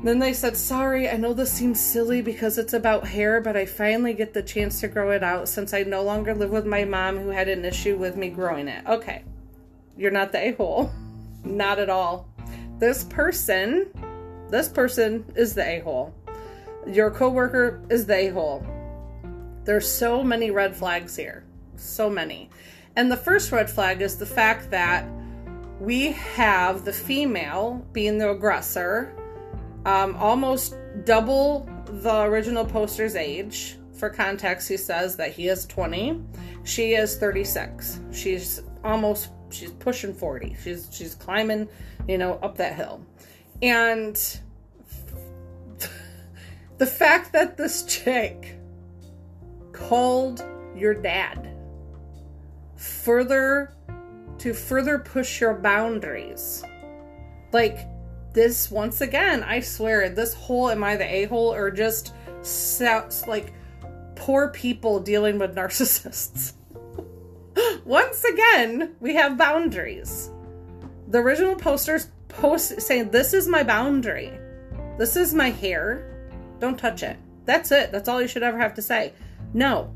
Then 0.04 0.20
they 0.20 0.34
said, 0.34 0.58
Sorry, 0.58 1.10
I 1.10 1.16
know 1.18 1.34
this 1.34 1.52
seems 1.52 1.80
silly 1.80 2.22
because 2.22 2.58
it's 2.58 2.74
about 2.74 3.08
hair, 3.08 3.40
but 3.40 3.56
I 3.56 3.66
finally 3.66 4.14
get 4.14 4.34
the 4.34 4.44
chance 4.44 4.82
to 4.82 4.88
grow 4.88 5.12
it 5.12 5.24
out 5.24 5.48
since 5.48 5.74
I 5.74 5.84
no 5.84 6.04
longer 6.04 6.36
live 6.36 6.52
with 6.52 6.66
my 6.66 6.86
mom 6.86 7.18
who 7.18 7.30
had 7.30 7.48
an 7.48 7.64
issue 7.64 7.98
with 7.98 8.18
me 8.18 8.30
growing 8.30 8.68
it. 8.68 8.86
Okay, 8.86 9.24
you're 9.98 10.12
not 10.12 10.32
the 10.32 10.40
a 10.40 10.52
hole. 10.54 10.92
Not 11.44 11.80
at 11.80 11.90
all. 11.90 12.28
This 12.80 13.04
person, 13.04 13.92
this 14.50 14.68
person 14.68 15.26
is 15.36 15.54
the 15.54 15.64
a 15.64 15.80
hole. 15.80 16.14
Your 16.88 17.12
coworker 17.12 17.82
is 17.90 18.06
the 18.06 18.16
a 18.16 18.28
hole. 18.30 18.66
There's 19.64 19.90
so 19.90 20.24
many 20.24 20.52
red 20.52 20.76
flags 20.76 21.16
here 21.16 21.46
so 21.78 22.10
many. 22.10 22.50
And 22.96 23.12
the 23.12 23.18
first 23.18 23.52
red 23.52 23.70
flag 23.70 24.02
is 24.02 24.18
the 24.18 24.26
fact 24.26 24.72
that 24.72 25.08
we 25.80 26.12
have 26.12 26.86
the 26.86 26.94
female 26.94 27.86
being 27.92 28.18
the 28.18 28.32
aggressor, 28.32 29.14
um, 29.86 30.16
almost 30.16 30.76
double 31.04 31.70
the 31.86 32.22
original 32.22 32.66
poster's 32.66 33.16
age. 33.16 33.78
For 33.94 34.10
context, 34.10 34.68
he 34.68 34.78
says 34.78 35.16
that 35.18 35.32
he 35.32 35.48
is 35.48 35.66
20, 35.66 36.22
she 36.64 36.96
is 36.96 37.16
36. 37.18 38.00
She's 38.12 38.62
almost 38.84 39.30
she's 39.56 39.72
pushing 39.72 40.14
40. 40.14 40.56
She's 40.64 40.90
she's 40.92 41.16
climbing, 41.16 41.68
you 42.08 42.18
know, 42.18 42.34
up 42.42 42.58
that 42.58 42.76
hill. 42.76 43.02
And 43.62 44.16
the 46.78 46.86
fact 46.86 47.34
that 47.34 47.58
this 47.58 47.84
chick 47.84 48.58
called 49.72 50.46
your 50.76 50.94
dad 50.94 51.52
further 52.76 53.74
to 54.40 54.54
further 54.54 55.00
push 55.00 55.42
your 55.42 55.54
boundaries. 55.54 56.64
Like 57.52 57.88
this 58.34 58.70
once 58.70 59.02
again, 59.02 59.44
I 59.44 59.62
swear, 59.62 60.10
this 60.10 60.34
whole 60.34 60.70
am 60.70 60.84
I 60.84 60.98
the 60.98 61.06
a-hole 61.06 61.54
or 61.54 61.72
just 61.72 62.14
sounds 62.42 63.26
like 63.28 63.54
poor 64.16 64.50
people 64.50 65.00
dealing 65.00 65.40
with 65.40 65.56
narcissists. 65.56 66.54
once 67.86 68.24
again, 68.24 68.96
we 69.00 69.16
have 69.16 69.38
boundaries. 69.38 70.32
The 71.08 71.20
original 71.20 71.56
posters 71.56 72.08
post 72.28 72.82
saying 72.82 73.12
this 73.12 73.34
is 73.34 73.48
my 73.48 73.64
boundary. 73.64 74.32
This 74.98 75.16
is 75.16 75.34
my 75.34 75.50
hair. 75.50 76.30
Don't 76.60 76.78
touch 76.78 77.04
it. 77.04 77.18
That's 77.46 77.72
it. 77.72 77.92
That's 77.92 78.08
all 78.08 78.22
you 78.22 78.28
should 78.28 78.44
ever 78.44 78.58
have 78.58 78.74
to 78.76 78.82
say. 78.82 79.14
No. 79.54 79.94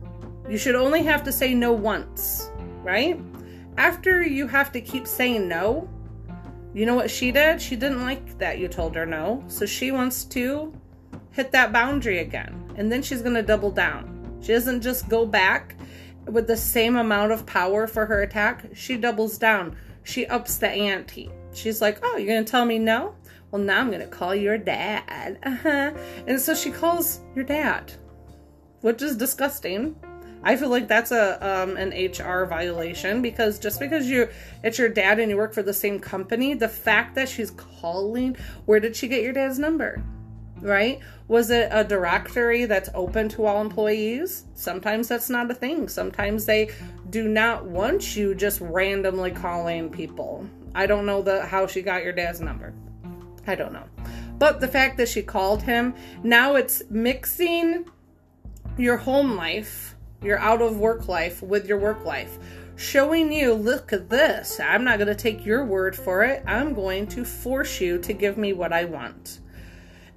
You 0.50 0.58
should 0.58 0.76
only 0.76 1.04
have 1.04 1.24
to 1.24 1.32
say 1.32 1.54
no 1.54 1.74
once 1.74 2.50
right? 2.84 3.20
After 3.78 4.22
you 4.22 4.48
have 4.48 4.72
to 4.74 4.82
keep 4.82 5.08
saying 5.08 5.48
no, 5.48 5.88
you 6.74 6.86
know 6.86 6.96
what 6.96 7.10
she 7.10 7.32
did? 7.32 7.62
She 7.62 7.76
didn't 7.76 8.02
like 8.02 8.38
that 8.38 8.60
you 8.60 8.68
told 8.68 8.96
her 8.96 9.06
no. 9.06 9.44
So 9.48 9.66
she 9.66 9.92
wants 9.92 10.24
to 10.26 10.74
hit 11.32 11.52
that 11.52 11.72
boundary 11.72 12.20
again. 12.20 12.74
And 12.76 12.92
then 12.92 13.02
she's 13.02 13.22
going 13.22 13.36
to 13.36 13.42
double 13.42 13.72
down. 13.72 14.38
She 14.42 14.54
doesn't 14.54 14.82
just 14.82 15.10
go 15.10 15.26
back 15.26 15.76
with 16.32 16.48
the 16.48 16.58
same 16.58 16.96
amount 16.96 17.32
of 17.32 17.46
power 17.46 17.88
for 17.88 18.06
her 18.06 18.22
attack. 18.22 18.66
She 18.74 18.98
doubles 18.98 19.38
down. 19.38 19.76
She 20.04 20.26
ups 20.28 20.58
the 20.58 20.70
ante. 20.70 21.30
She's 21.54 21.82
like, 21.82 22.00
Oh, 22.04 22.18
you're 22.18 22.28
going 22.28 22.46
to 22.46 22.50
tell 22.50 22.66
me 22.66 22.80
no? 22.80 23.16
Well, 23.52 23.62
now 23.62 23.80
I'm 23.80 23.88
going 23.88 24.02
to 24.02 24.08
call 24.08 24.36
your 24.36 24.58
dad. 24.58 25.40
Uh-huh. 25.44 25.92
And 26.28 26.40
so 26.40 26.54
she 26.54 26.72
calls 26.72 27.22
your 27.36 27.46
dad, 27.46 27.92
which 28.82 29.02
is 29.02 29.18
disgusting. 29.18 29.96
I 30.42 30.56
feel 30.56 30.70
like 30.70 30.88
that's 30.88 31.12
a 31.12 31.38
um, 31.46 31.76
an 31.76 31.90
HR 31.90 32.46
violation 32.46 33.22
because 33.22 33.60
just 33.60 33.80
because 33.80 34.08
you 34.08 34.30
it's 34.64 34.78
your 34.78 34.88
dad 34.88 35.20
and 35.20 35.30
you 35.30 35.36
work 35.36 35.54
for 35.54 35.64
the 35.64 35.74
same 35.74 36.00
company, 36.00 36.54
the 36.54 36.70
fact 36.70 37.16
that 37.16 37.28
she's 37.28 37.52
calling, 37.52 38.38
where 38.66 38.80
did 38.80 38.96
she 38.96 39.08
get 39.08 39.22
your 39.22 39.34
dad's 39.34 39.60
number? 39.60 40.02
Right? 40.62 41.00
Was 41.28 41.52
it 41.52 41.70
a 41.72 41.84
directory 41.84 42.66
that's 42.66 42.90
open 42.94 43.30
to 43.30 43.46
all 43.46 43.62
employees? 43.62 44.46
Sometimes 44.56 45.08
that's 45.08 45.30
not 45.30 45.50
a 45.52 45.54
thing. 45.54 45.88
Sometimes 45.88 46.46
they 46.46 46.72
do 47.10 47.28
not 47.28 47.66
want 47.66 48.16
you 48.16 48.36
just 48.36 48.60
randomly 48.62 49.32
calling 49.32 49.90
people. 49.90 50.48
I 50.76 50.86
don't 50.86 51.06
know 51.06 51.22
the 51.22 51.46
how 51.46 51.68
she 51.68 51.82
got 51.82 52.04
your 52.04 52.14
dad's 52.14 52.42
number. 52.42 52.74
I 53.48 53.56
don't 53.56 53.74
know. 53.74 53.86
But 54.38 54.60
the 54.60 54.68
fact 54.68 54.98
that 54.98 55.10
she 55.10 55.22
called 55.22 55.64
him, 55.64 55.94
now 56.24 56.56
it's 56.56 56.84
mixing 56.90 57.86
your 58.78 58.98
home 58.98 59.36
life 59.36 59.96
your 60.22 60.40
out 60.40 60.62
of 60.62 60.78
work 60.78 61.08
life 61.08 61.42
with 61.42 61.68
your 61.68 61.78
work 61.78 62.06
life. 62.06 62.38
Showing 62.76 63.32
you, 63.32 63.54
look 63.54 63.92
at 63.92 64.10
this. 64.10 64.60
I'm 64.60 64.84
not 64.84 64.98
going 64.98 65.08
to 65.08 65.16
take 65.16 65.46
your 65.46 65.66
word 65.66 65.96
for 65.96 66.24
it. 66.24 66.44
I'm 66.48 66.74
going 66.74 67.08
to 67.08 67.26
force 67.26 67.82
you 67.82 67.98
to 68.00 68.14
give 68.14 68.38
me 68.38 68.54
what 68.54 68.72
I 68.72 68.86
want. 68.86 69.40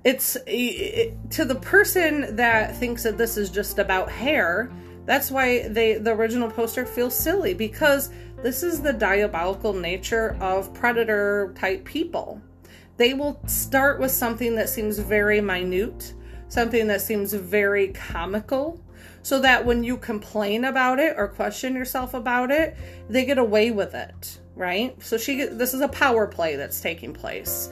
It's 0.05 0.37
it, 0.47 1.17
to 1.31 1.45
the 1.45 1.55
person 1.55 2.37
that 2.37 2.77
thinks 2.77 3.03
that 3.05 3.17
this 3.17 3.37
is 3.37 3.51
just 3.51 3.79
about 3.79 4.11
hair 4.11 4.71
that's 5.05 5.31
why 5.31 5.67
they 5.69 5.95
the 5.95 6.13
original 6.13 6.51
poster 6.51 6.87
feels 6.87 7.15
silly 7.15 7.55
because 7.55 8.11
this 8.43 8.63
is 8.63 8.81
the 8.81 8.93
diabolical 8.93 9.73
nature 9.73 10.37
of 10.41 10.73
predator 10.75 11.53
type 11.57 11.85
people. 11.85 12.41
They 12.97 13.15
will 13.15 13.41
start 13.47 14.01
with 14.01 14.11
something 14.11 14.55
that 14.57 14.69
seems 14.69 14.99
very 14.99 15.41
minute 15.41 16.15
something 16.49 16.87
that 16.87 17.01
seems 17.01 17.33
very 17.33 17.89
comical 17.89 18.79
so 19.23 19.41
that 19.41 19.65
when 19.65 19.83
you 19.83 19.97
complain 19.97 20.67
about 20.67 20.99
it 20.99 21.15
or 21.17 21.27
question 21.27 21.75
yourself 21.75 22.13
about 22.13 22.51
it 22.51 22.77
they 23.09 23.25
get 23.25 23.39
away 23.39 23.71
with 23.71 23.95
it 23.95 24.39
right? 24.55 25.03
So 25.03 25.17
she 25.17 25.47
this 25.47 25.73
is 25.73 25.81
a 25.81 25.89
power 25.89 26.27
play 26.27 26.57
that's 26.57 26.81
taking 26.81 27.15
place 27.15 27.71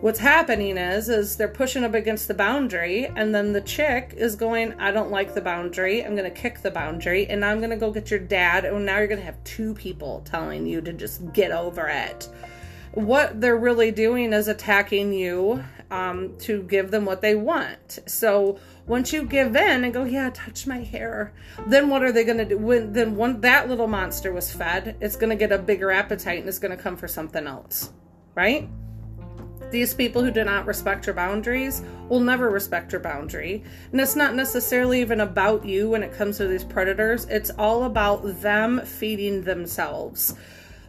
what's 0.00 0.18
happening 0.18 0.76
is 0.76 1.08
is 1.08 1.36
they're 1.36 1.48
pushing 1.48 1.82
up 1.82 1.94
against 1.94 2.28
the 2.28 2.34
boundary 2.34 3.06
and 3.16 3.34
then 3.34 3.52
the 3.52 3.60
chick 3.62 4.12
is 4.16 4.36
going 4.36 4.74
i 4.78 4.90
don't 4.90 5.10
like 5.10 5.34
the 5.34 5.40
boundary. 5.40 6.04
I'm 6.04 6.14
going 6.14 6.30
to 6.30 6.40
kick 6.40 6.60
the 6.60 6.70
boundary 6.70 7.26
and 7.28 7.44
i'm 7.44 7.58
going 7.58 7.70
to 7.70 7.76
go 7.76 7.90
get 7.90 8.10
your 8.10 8.20
dad 8.20 8.66
and 8.66 8.84
now 8.84 8.98
you're 8.98 9.06
going 9.06 9.20
to 9.20 9.24
have 9.24 9.42
two 9.44 9.74
people 9.74 10.22
telling 10.26 10.66
you 10.66 10.80
to 10.82 10.92
just 10.92 11.32
get 11.32 11.50
over 11.50 11.88
it. 11.88 12.28
What 12.92 13.40
they're 13.40 13.56
really 13.56 13.90
doing 13.90 14.32
is 14.32 14.48
attacking 14.48 15.12
you 15.12 15.62
um, 15.90 16.36
to 16.38 16.62
give 16.62 16.90
them 16.90 17.04
what 17.04 17.20
they 17.20 17.34
want. 17.34 17.98
So 18.06 18.58
once 18.86 19.12
you 19.12 19.24
give 19.24 19.56
in 19.56 19.84
and 19.84 19.94
go 19.94 20.04
yeah 20.04 20.30
touch 20.34 20.66
my 20.66 20.78
hair 20.78 21.32
then 21.66 21.88
what 21.88 22.02
are 22.02 22.12
they 22.12 22.24
going 22.24 22.38
to 22.38 22.44
do? 22.44 22.58
When 22.58 22.92
then 22.92 23.16
one 23.16 23.40
that 23.40 23.68
little 23.68 23.88
monster 23.88 24.30
was 24.32 24.52
fed 24.52 24.96
it's 25.00 25.16
going 25.16 25.30
to 25.30 25.36
get 25.36 25.52
a 25.52 25.58
bigger 25.58 25.90
appetite 25.90 26.40
and 26.40 26.48
it's 26.48 26.58
going 26.58 26.76
to 26.76 26.82
come 26.82 26.98
for 26.98 27.08
something 27.08 27.46
else 27.46 27.92
right 28.34 28.68
these 29.70 29.94
people 29.94 30.22
who 30.22 30.30
do 30.30 30.44
not 30.44 30.66
respect 30.66 31.06
your 31.06 31.14
boundaries 31.14 31.82
will 32.08 32.20
never 32.20 32.50
respect 32.50 32.92
your 32.92 33.00
boundary. 33.00 33.64
And 33.92 34.00
it's 34.00 34.16
not 34.16 34.34
necessarily 34.34 35.00
even 35.00 35.20
about 35.20 35.64
you 35.64 35.90
when 35.90 36.02
it 36.02 36.12
comes 36.12 36.36
to 36.38 36.46
these 36.46 36.64
predators, 36.64 37.24
it's 37.26 37.50
all 37.50 37.84
about 37.84 38.40
them 38.42 38.80
feeding 38.84 39.42
themselves. 39.42 40.34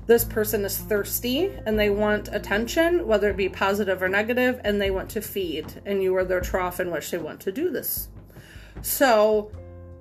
This 0.05 0.23
person 0.23 0.63
is 0.63 0.77
thirsty 0.77 1.51
and 1.65 1.77
they 1.77 1.89
want 1.89 2.29
attention, 2.31 3.05
whether 3.05 3.29
it 3.29 3.37
be 3.37 3.49
positive 3.49 4.01
or 4.01 4.07
negative, 4.07 4.61
and 4.63 4.81
they 4.81 4.89
want 4.89 5.09
to 5.11 5.21
feed, 5.21 5.81
and 5.85 6.01
you 6.01 6.15
are 6.15 6.23
their 6.23 6.39
trough 6.39 6.79
in 6.79 6.91
which 6.91 7.11
they 7.11 7.17
want 7.17 7.41
to 7.41 7.51
do 7.51 7.69
this. 7.69 8.07
So, 8.81 9.51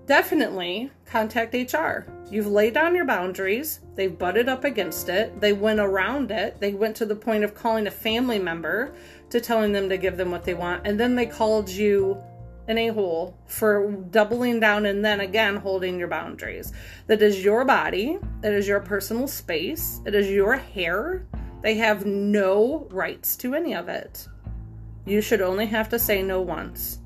definitely 0.06 0.90
contact 1.04 1.54
HR. 1.54 2.10
You've 2.30 2.46
laid 2.46 2.75
down 2.75 2.94
your 2.94 3.04
boundaries, 3.04 3.80
they've 3.94 4.16
butted 4.16 4.48
up 4.48 4.64
against 4.64 5.08
it, 5.08 5.40
they 5.40 5.52
went 5.52 5.80
around 5.80 6.30
it, 6.30 6.60
they 6.60 6.72
went 6.75 6.96
to 6.96 7.06
the 7.06 7.14
point 7.14 7.44
of 7.44 7.54
calling 7.54 7.86
a 7.86 7.90
family 7.90 8.38
member 8.38 8.94
to 9.30 9.40
telling 9.40 9.72
them 9.72 9.88
to 9.88 9.96
give 9.96 10.16
them 10.16 10.30
what 10.30 10.44
they 10.44 10.54
want, 10.54 10.86
and 10.86 10.98
then 10.98 11.14
they 11.14 11.26
called 11.26 11.68
you 11.68 12.20
an 12.68 12.78
a 12.78 12.88
hole 12.88 13.36
for 13.46 13.92
doubling 14.10 14.58
down 14.58 14.86
and 14.86 15.04
then 15.04 15.20
again 15.20 15.56
holding 15.56 15.98
your 15.98 16.08
boundaries. 16.08 16.72
That 17.06 17.22
is 17.22 17.44
your 17.44 17.64
body, 17.64 18.18
it 18.42 18.52
is 18.52 18.66
your 18.66 18.80
personal 18.80 19.28
space, 19.28 20.00
it 20.04 20.14
is 20.14 20.28
your 20.28 20.57
hair. 20.57 21.26
They 21.62 21.74
have 21.74 22.07
no 22.07 22.87
rights 22.90 23.37
to 23.38 23.54
any 23.54 23.74
of 23.74 23.88
it. 23.88 24.26
You 25.04 25.20
should 25.20 25.40
only 25.40 25.66
have 25.66 25.88
to 25.90 25.98
say 25.98 26.22
no 26.22 26.40
once. 26.40 26.98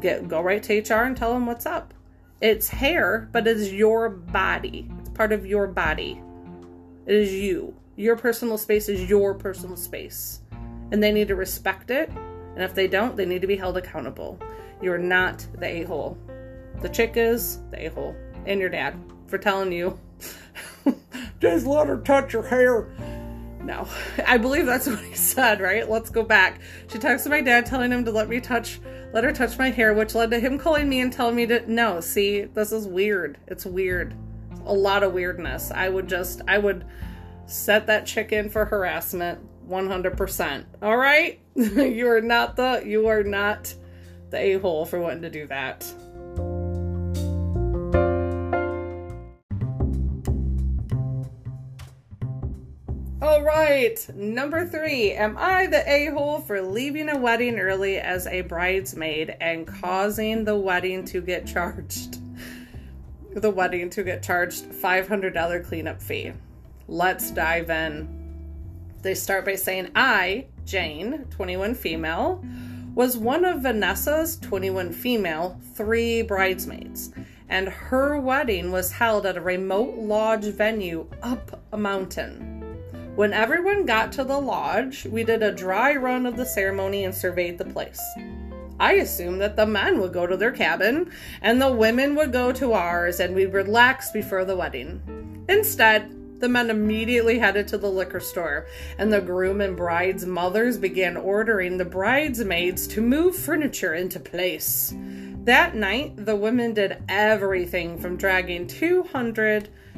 Get 0.00 0.28
go 0.28 0.40
right 0.40 0.62
to 0.62 0.78
HR 0.78 1.04
and 1.04 1.16
tell 1.16 1.32
them 1.32 1.46
what's 1.46 1.66
up. 1.66 1.92
It's 2.40 2.68
hair, 2.68 3.28
but 3.32 3.46
it 3.46 3.56
is 3.58 3.72
your 3.72 4.08
body. 4.08 4.88
It's 5.00 5.10
part 5.10 5.32
of 5.32 5.44
your 5.44 5.66
body. 5.66 6.22
It 7.06 7.14
is 7.14 7.32
you. 7.32 7.74
Your 7.96 8.16
personal 8.16 8.56
space 8.56 8.88
is 8.88 9.10
your 9.10 9.34
personal 9.34 9.76
space. 9.76 10.40
And 10.90 11.02
they 11.02 11.12
need 11.12 11.28
to 11.28 11.36
respect 11.36 11.90
it. 11.90 12.08
And 12.08 12.62
if 12.62 12.74
they 12.74 12.88
don't, 12.88 13.14
they 13.14 13.26
need 13.26 13.42
to 13.42 13.46
be 13.46 13.56
held 13.56 13.76
accountable. 13.76 14.40
You're 14.80 14.96
not 14.96 15.46
the 15.58 15.66
a 15.66 15.82
hole. 15.82 16.16
The 16.80 16.88
chick 16.88 17.12
is 17.16 17.58
the 17.70 17.86
a 17.86 17.90
hole. 17.90 18.16
And 18.46 18.58
your 18.58 18.70
dad 18.70 18.94
for 19.26 19.36
telling 19.36 19.70
you, 19.70 20.00
just 21.40 21.66
let 21.66 21.88
her 21.88 21.98
touch 21.98 22.32
your 22.32 22.42
hair. 22.42 22.88
No, 23.62 23.86
I 24.26 24.38
believe 24.38 24.66
that's 24.66 24.86
what 24.86 25.00
he 25.00 25.14
said, 25.14 25.60
right? 25.60 25.88
Let's 25.88 26.10
go 26.10 26.22
back. 26.22 26.60
She 26.88 26.98
texted 26.98 27.30
my 27.30 27.40
dad 27.40 27.66
telling 27.66 27.92
him 27.92 28.04
to 28.04 28.10
let 28.10 28.28
me 28.28 28.40
touch 28.40 28.80
let 29.12 29.24
her 29.24 29.32
touch 29.32 29.58
my 29.58 29.70
hair, 29.70 29.92
which 29.92 30.14
led 30.14 30.30
to 30.30 30.38
him 30.38 30.56
calling 30.58 30.88
me 30.88 31.00
and 31.00 31.12
telling 31.12 31.34
me 31.34 31.46
to 31.46 31.70
no, 31.70 32.00
see, 32.00 32.42
this 32.42 32.72
is 32.72 32.86
weird. 32.86 33.38
It's 33.48 33.66
weird. 33.66 34.14
a 34.66 34.72
lot 34.72 35.02
of 35.02 35.12
weirdness. 35.12 35.70
I 35.70 35.88
would 35.88 36.08
just 36.08 36.42
I 36.46 36.58
would 36.58 36.84
set 37.46 37.86
that 37.88 38.06
chick 38.06 38.32
in 38.32 38.48
for 38.48 38.64
harassment 38.64 39.40
100%. 39.68 40.64
All 40.82 40.96
right? 40.96 41.40
you 41.54 42.08
are 42.08 42.20
not 42.20 42.56
the 42.56 42.82
you 42.84 43.08
are 43.08 43.24
not 43.24 43.74
the 44.30 44.38
a-hole 44.38 44.86
for 44.86 45.00
wanting 45.00 45.22
to 45.22 45.30
do 45.30 45.46
that. 45.48 45.92
All 53.30 53.44
right, 53.44 54.04
number 54.12 54.66
three. 54.66 55.12
Am 55.12 55.36
I 55.38 55.68
the 55.68 55.88
a 55.88 56.06
hole 56.06 56.40
for 56.40 56.60
leaving 56.60 57.08
a 57.08 57.16
wedding 57.16 57.60
early 57.60 57.96
as 57.96 58.26
a 58.26 58.40
bridesmaid 58.40 59.36
and 59.40 59.68
causing 59.68 60.42
the 60.42 60.56
wedding 60.56 61.04
to 61.04 61.20
get 61.20 61.46
charged? 61.46 62.18
The 63.32 63.48
wedding 63.48 63.88
to 63.90 64.02
get 64.02 64.24
charged 64.24 64.64
$500 64.64 65.64
cleanup 65.64 66.02
fee. 66.02 66.32
Let's 66.88 67.30
dive 67.30 67.70
in. 67.70 68.08
They 69.02 69.14
start 69.14 69.44
by 69.44 69.54
saying, 69.54 69.92
I, 69.94 70.46
Jane, 70.66 71.26
21 71.30 71.76
female, 71.76 72.44
was 72.96 73.16
one 73.16 73.44
of 73.44 73.62
Vanessa's 73.62 74.38
21 74.38 74.90
female, 74.90 75.60
three 75.74 76.22
bridesmaids, 76.22 77.12
and 77.48 77.68
her 77.68 78.18
wedding 78.18 78.72
was 78.72 78.90
held 78.90 79.24
at 79.24 79.36
a 79.36 79.40
remote 79.40 79.98
lodge 79.98 80.46
venue 80.46 81.06
up 81.22 81.62
a 81.72 81.78
mountain. 81.78 82.59
When 83.16 83.32
everyone 83.32 83.86
got 83.86 84.12
to 84.12 84.24
the 84.24 84.40
lodge, 84.40 85.04
we 85.04 85.24
did 85.24 85.42
a 85.42 85.52
dry 85.52 85.94
run 85.96 86.26
of 86.26 86.36
the 86.36 86.46
ceremony 86.46 87.04
and 87.04 87.14
surveyed 87.14 87.58
the 87.58 87.64
place. 87.64 88.00
I 88.78 88.94
assumed 88.94 89.40
that 89.42 89.56
the 89.56 89.66
men 89.66 90.00
would 90.00 90.12
go 90.12 90.26
to 90.26 90.36
their 90.36 90.52
cabin 90.52 91.10
and 91.42 91.60
the 91.60 91.72
women 91.72 92.14
would 92.14 92.32
go 92.32 92.52
to 92.52 92.72
ours 92.72 93.20
and 93.20 93.34
we'd 93.34 93.52
relax 93.52 94.10
before 94.10 94.44
the 94.44 94.56
wedding. 94.56 95.44
Instead, 95.48 96.40
the 96.40 96.48
men 96.48 96.70
immediately 96.70 97.38
headed 97.38 97.68
to 97.68 97.78
the 97.78 97.90
liquor 97.90 98.20
store, 98.20 98.66
and 98.96 99.12
the 99.12 99.20
groom 99.20 99.60
and 99.60 99.76
bride's 99.76 100.24
mothers 100.24 100.78
began 100.78 101.16
ordering 101.18 101.76
the 101.76 101.84
bridesmaids 101.84 102.86
to 102.88 103.02
move 103.02 103.36
furniture 103.36 103.94
into 103.94 104.18
place. 104.18 104.94
That 105.44 105.74
night, 105.74 106.24
the 106.24 106.36
women 106.36 106.72
did 106.72 107.02
everything 107.08 107.98
from 107.98 108.16
dragging 108.16 108.66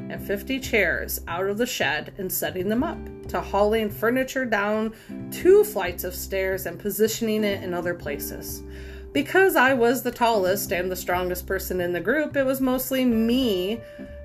250 0.09 0.59
chairs 0.59 1.21
out 1.27 1.47
of 1.47 1.57
the 1.57 1.65
shed 1.65 2.13
and 2.17 2.31
setting 2.31 2.69
them 2.69 2.83
up, 2.83 2.97
to 3.27 3.41
hauling 3.41 3.89
furniture 3.89 4.45
down 4.45 4.93
two 5.31 5.63
flights 5.63 6.03
of 6.03 6.13
stairs 6.13 6.65
and 6.65 6.79
positioning 6.79 7.43
it 7.43 7.63
in 7.63 7.73
other 7.73 7.93
places. 7.93 8.63
Because 9.11 9.55
I 9.55 9.73
was 9.73 10.03
the 10.03 10.11
tallest 10.11 10.71
and 10.71 10.91
the 10.91 10.95
strongest 10.95 11.47
person 11.47 11.79
in 11.79 11.93
the 11.93 11.99
group, 11.99 12.35
it 12.35 12.45
was 12.45 12.61
mostly 12.61 13.05
me 13.05 13.81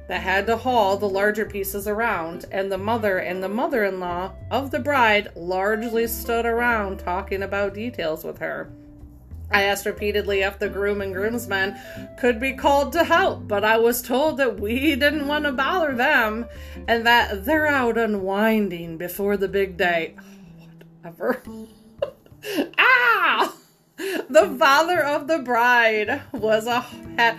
that 0.08 0.22
had 0.22 0.46
to 0.46 0.56
haul 0.56 0.96
the 0.96 1.08
larger 1.08 1.44
pieces 1.44 1.86
around, 1.86 2.46
and 2.50 2.72
the 2.72 2.78
mother 2.78 3.18
and 3.18 3.42
the 3.42 3.48
mother 3.48 3.84
in 3.84 4.00
law 4.00 4.32
of 4.50 4.70
the 4.70 4.78
bride 4.78 5.28
largely 5.36 6.06
stood 6.06 6.46
around 6.46 6.98
talking 6.98 7.42
about 7.42 7.74
details 7.74 8.24
with 8.24 8.38
her. 8.38 8.70
I 9.50 9.62
asked 9.62 9.86
repeatedly 9.86 10.42
if 10.42 10.58
the 10.58 10.68
groom 10.68 11.00
and 11.00 11.14
groomsmen 11.14 11.78
could 12.18 12.38
be 12.38 12.52
called 12.52 12.92
to 12.92 13.04
help, 13.04 13.48
but 13.48 13.64
I 13.64 13.78
was 13.78 14.02
told 14.02 14.36
that 14.38 14.60
we 14.60 14.94
didn't 14.94 15.26
want 15.26 15.44
to 15.44 15.52
bother 15.52 15.94
them 15.94 16.46
and 16.86 17.06
that 17.06 17.44
they're 17.44 17.66
out 17.66 17.96
unwinding 17.96 18.98
before 18.98 19.36
the 19.36 19.48
big 19.48 19.76
day. 19.76 20.16
Whatever. 21.02 21.42
ah! 22.78 23.54
The 24.28 24.54
father 24.58 25.02
of 25.02 25.26
the 25.26 25.38
bride 25.38 26.22
was 26.32 26.66
a 26.66 26.80
had, 27.16 27.38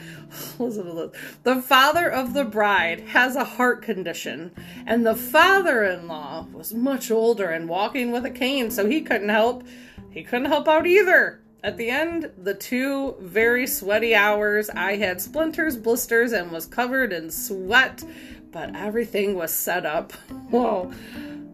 listen 0.59 0.85
to 0.85 0.93
this. 0.93 1.35
The 1.43 1.61
father 1.61 2.09
of 2.09 2.33
the 2.33 2.43
bride 2.43 3.01
has 3.01 3.35
a 3.35 3.45
heart 3.45 3.81
condition, 3.81 4.51
and 4.85 5.05
the 5.05 5.15
father-in-law 5.15 6.47
was 6.51 6.73
much 6.73 7.11
older 7.11 7.49
and 7.49 7.69
walking 7.69 8.11
with 8.11 8.25
a 8.25 8.29
cane, 8.29 8.71
so 8.71 8.87
he 8.87 9.01
couldn't 9.01 9.29
help. 9.29 9.63
He 10.09 10.23
couldn't 10.23 10.47
help 10.47 10.67
out 10.67 10.85
either. 10.85 11.41
At 11.61 11.75
the 11.75 11.89
end, 11.89 12.31
the 12.37 12.53
two 12.53 13.15
very 13.19 13.67
sweaty 13.67 14.15
hours, 14.15 14.69
I 14.69 14.95
had 14.95 15.19
splinters, 15.19 15.75
blisters, 15.75 16.31
and 16.31 16.51
was 16.51 16.65
covered 16.65 17.11
in 17.11 17.29
sweat, 17.29 18.03
but 18.51 18.75
everything 18.75 19.35
was 19.35 19.51
set 19.51 19.85
up. 19.85 20.13
Whoa. 20.49 20.91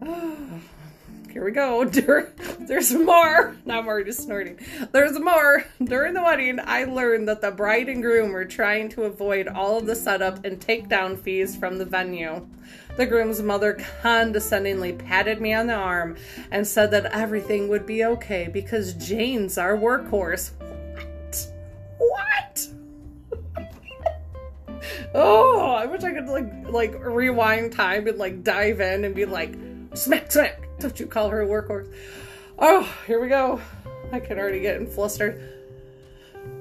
Oh. 0.08 0.45
Here 1.36 1.44
we 1.44 1.50
go. 1.50 1.84
There's 2.60 2.94
more. 2.94 3.54
Now 3.66 3.80
I'm 3.80 3.86
already 3.86 4.12
snorting. 4.12 4.58
There's 4.90 5.20
more. 5.20 5.66
During 5.84 6.14
the 6.14 6.22
wedding, 6.22 6.58
I 6.64 6.84
learned 6.84 7.28
that 7.28 7.42
the 7.42 7.50
bride 7.50 7.90
and 7.90 8.00
groom 8.00 8.32
were 8.32 8.46
trying 8.46 8.88
to 8.90 9.02
avoid 9.02 9.46
all 9.46 9.76
of 9.76 9.84
the 9.84 9.94
setup 9.94 10.46
and 10.46 10.58
takedown 10.58 11.18
fees 11.18 11.54
from 11.54 11.76
the 11.76 11.84
venue. 11.84 12.46
The 12.96 13.04
groom's 13.04 13.42
mother 13.42 13.78
condescendingly 14.00 14.94
patted 14.94 15.42
me 15.42 15.52
on 15.52 15.66
the 15.66 15.74
arm 15.74 16.16
and 16.50 16.66
said 16.66 16.90
that 16.92 17.12
everything 17.12 17.68
would 17.68 17.84
be 17.84 18.02
okay 18.06 18.48
because 18.50 18.94
Jane's 18.94 19.58
our 19.58 19.76
workhorse. 19.76 20.52
What? 20.58 21.48
What? 21.98 22.68
oh, 25.14 25.70
I 25.72 25.84
wish 25.84 26.02
I 26.02 26.14
could 26.14 26.28
like 26.28 26.50
like 26.70 26.94
rewind 26.98 27.72
time 27.72 28.06
and 28.06 28.16
like 28.16 28.42
dive 28.42 28.80
in 28.80 29.04
and 29.04 29.14
be 29.14 29.26
like, 29.26 29.54
smack, 29.92 30.32
smack. 30.32 30.65
Don't 30.78 30.98
you 31.00 31.06
call 31.06 31.30
her 31.30 31.42
a 31.42 31.46
workhorse? 31.46 31.92
Oh, 32.58 32.90
here 33.06 33.20
we 33.20 33.28
go. 33.28 33.60
I 34.12 34.20
can 34.20 34.38
already 34.38 34.60
get 34.60 34.88
flustered. 34.92 35.40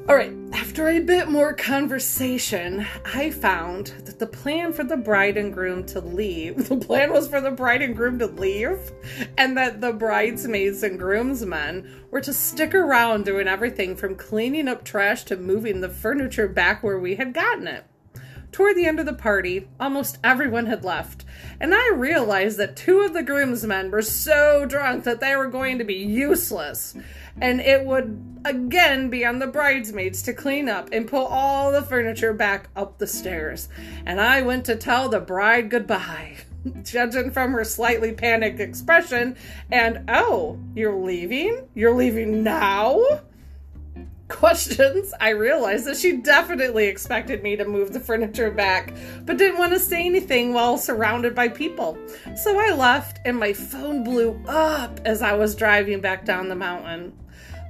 All 0.08 0.15
right, 0.15 0.34
after 0.54 0.88
a 0.88 0.99
bit 0.99 1.30
more 1.30 1.54
conversation, 1.54 2.86
I 3.06 3.32
found 3.32 3.88
that 4.06 4.19
the 4.19 4.28
plan 4.28 4.71
for 4.71 4.84
the 4.84 4.97
bride 4.97 5.36
and 5.36 5.51
groom 5.51 5.84
to 5.88 5.99
leave, 5.99 6.69
the 6.69 6.78
plan 6.78 7.12
was 7.12 7.28
for 7.28 7.41
the 7.41 7.49
bride 7.49 7.82
and 7.82 7.95
groom 7.95 8.19
to 8.19 8.28
leave, 8.28 8.91
and 9.36 9.58
that 9.58 9.82
the 9.82 9.93
bridesmaids 9.93 10.84
and 10.84 10.99
groomsmen 10.99 11.89
were 12.12 12.21
to 12.21 12.34
stick 12.34 12.75
around 12.75 13.25
doing 13.25 13.47
everything 13.47 13.95
from 13.95 14.15
cleaning 14.15 14.67
up 14.67 14.84
trash 14.84 15.23
to 15.25 15.38
moving 15.38 15.82
the 15.82 15.89
furniture 15.89 16.47
back 16.47 16.84
where 16.84 16.99
we 16.99 17.15
had 17.15 17.34
gotten 17.34 17.67
it. 17.67 17.86
Toward 18.55 18.77
the 18.77 18.85
end 18.85 19.01
of 19.01 19.05
the 19.05 19.11
party, 19.11 19.67
almost 19.81 20.17
everyone 20.23 20.67
had 20.67 20.85
left, 20.85 21.25
and 21.59 21.75
I 21.75 21.91
realized 21.93 22.57
that 22.57 22.77
two 22.77 23.01
of 23.01 23.11
the 23.11 23.21
groomsmen 23.21 23.91
were 23.91 24.01
so 24.01 24.63
drunk 24.65 25.03
that 25.03 25.19
they 25.19 25.35
were 25.35 25.49
going 25.49 25.77
to 25.77 25.83
be 25.83 25.95
useless, 25.95 26.95
and 27.41 27.59
it 27.59 27.83
would 27.83 28.39
again 28.45 29.09
be 29.09 29.25
on 29.25 29.39
the 29.39 29.47
bridesmaids 29.47 30.21
to 30.21 30.33
clean 30.33 30.69
up 30.69 30.87
and 30.93 31.05
pull 31.05 31.25
all 31.25 31.69
the 31.73 31.81
furniture 31.81 32.31
back 32.31 32.69
up 32.77 32.97
the 32.97 33.07
stairs. 33.07 33.67
And 34.05 34.21
I 34.21 34.41
went 34.41 34.63
to 34.67 34.77
tell 34.77 35.09
the 35.09 35.19
bride 35.19 35.69
goodbye. 35.69 36.37
Judging 36.83 37.31
from 37.31 37.51
her 37.51 37.65
slightly 37.65 38.13
panicked 38.13 38.61
expression, 38.61 39.35
and 39.69 40.05
oh, 40.07 40.57
you're 40.73 40.95
leaving? 40.95 41.67
You're 41.73 41.93
leaving 41.93 42.41
now? 42.41 43.01
Questions, 44.27 45.13
I 45.19 45.29
realized 45.29 45.85
that 45.85 45.97
she 45.97 46.17
definitely 46.17 46.85
expected 46.85 47.43
me 47.43 47.55
to 47.55 47.65
move 47.65 47.93
the 47.93 47.99
furniture 47.99 48.51
back, 48.51 48.93
but 49.25 49.38
didn't 49.38 49.57
want 49.57 49.73
to 49.73 49.79
say 49.79 50.05
anything 50.05 50.53
while 50.53 50.77
surrounded 50.77 51.35
by 51.35 51.49
people. 51.49 51.97
So 52.35 52.59
I 52.59 52.73
left, 52.73 53.19
and 53.25 53.38
my 53.38 53.53
phone 53.53 54.03
blew 54.03 54.41
up 54.47 54.99
as 55.05 55.21
I 55.21 55.33
was 55.33 55.55
driving 55.55 56.01
back 56.01 56.25
down 56.25 56.49
the 56.49 56.55
mountain. 56.55 57.13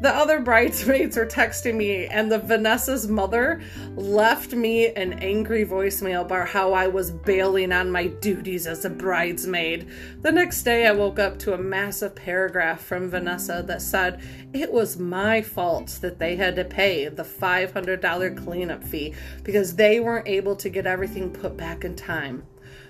The 0.02 0.14
other 0.14 0.42
bridesmaids 0.42 1.16
were 1.16 1.26
texting 1.26 1.76
me, 1.76 2.06
and 2.08 2.30
the 2.30 2.40
Vanessa's 2.40 3.08
mother 3.08 3.62
left 3.96 4.54
me 4.54 4.88
an 4.88 5.14
angry 5.14 5.66
voicemail 5.66 6.22
about 6.22 6.50
how 6.50 6.74
I 6.74 6.88
was 6.88 7.12
bailing 7.12 7.72
on 7.72 7.92
my 7.92 8.08
duties 8.08 8.68
as 8.68 8.84
a 8.84 8.90
bridesmaid. 8.90 9.88
The 10.22 10.34
next 10.34 10.64
day, 10.64 10.86
I 10.86 10.92
woke 10.92 11.18
up 11.18 11.40
to 11.40 11.54
a 11.54 11.58
massive 11.58 12.14
paragraph 12.14 12.82
from 12.82 13.10
Vanessa 13.10 13.64
that 13.68 13.82
said 13.82 14.22
it 14.54 14.70
was 14.70 15.00
my 15.00 15.42
fault 15.42 16.00
that 16.02 16.20
they 16.20 16.36
had 16.36 16.58
to 16.58 16.66
pay 16.66 17.08
the 17.08 17.24
$500 17.24 18.44
cleanup 18.44 18.84
fee 18.84 19.14
because 19.44 19.76
they 19.76 20.02
weren't 20.02 20.28
able 20.28 20.58
to 20.58 20.70
get 20.70 20.86
everything 20.86 21.32
put 21.32 21.56
back 21.56 21.86
in 21.86 21.96
time. 21.96 22.44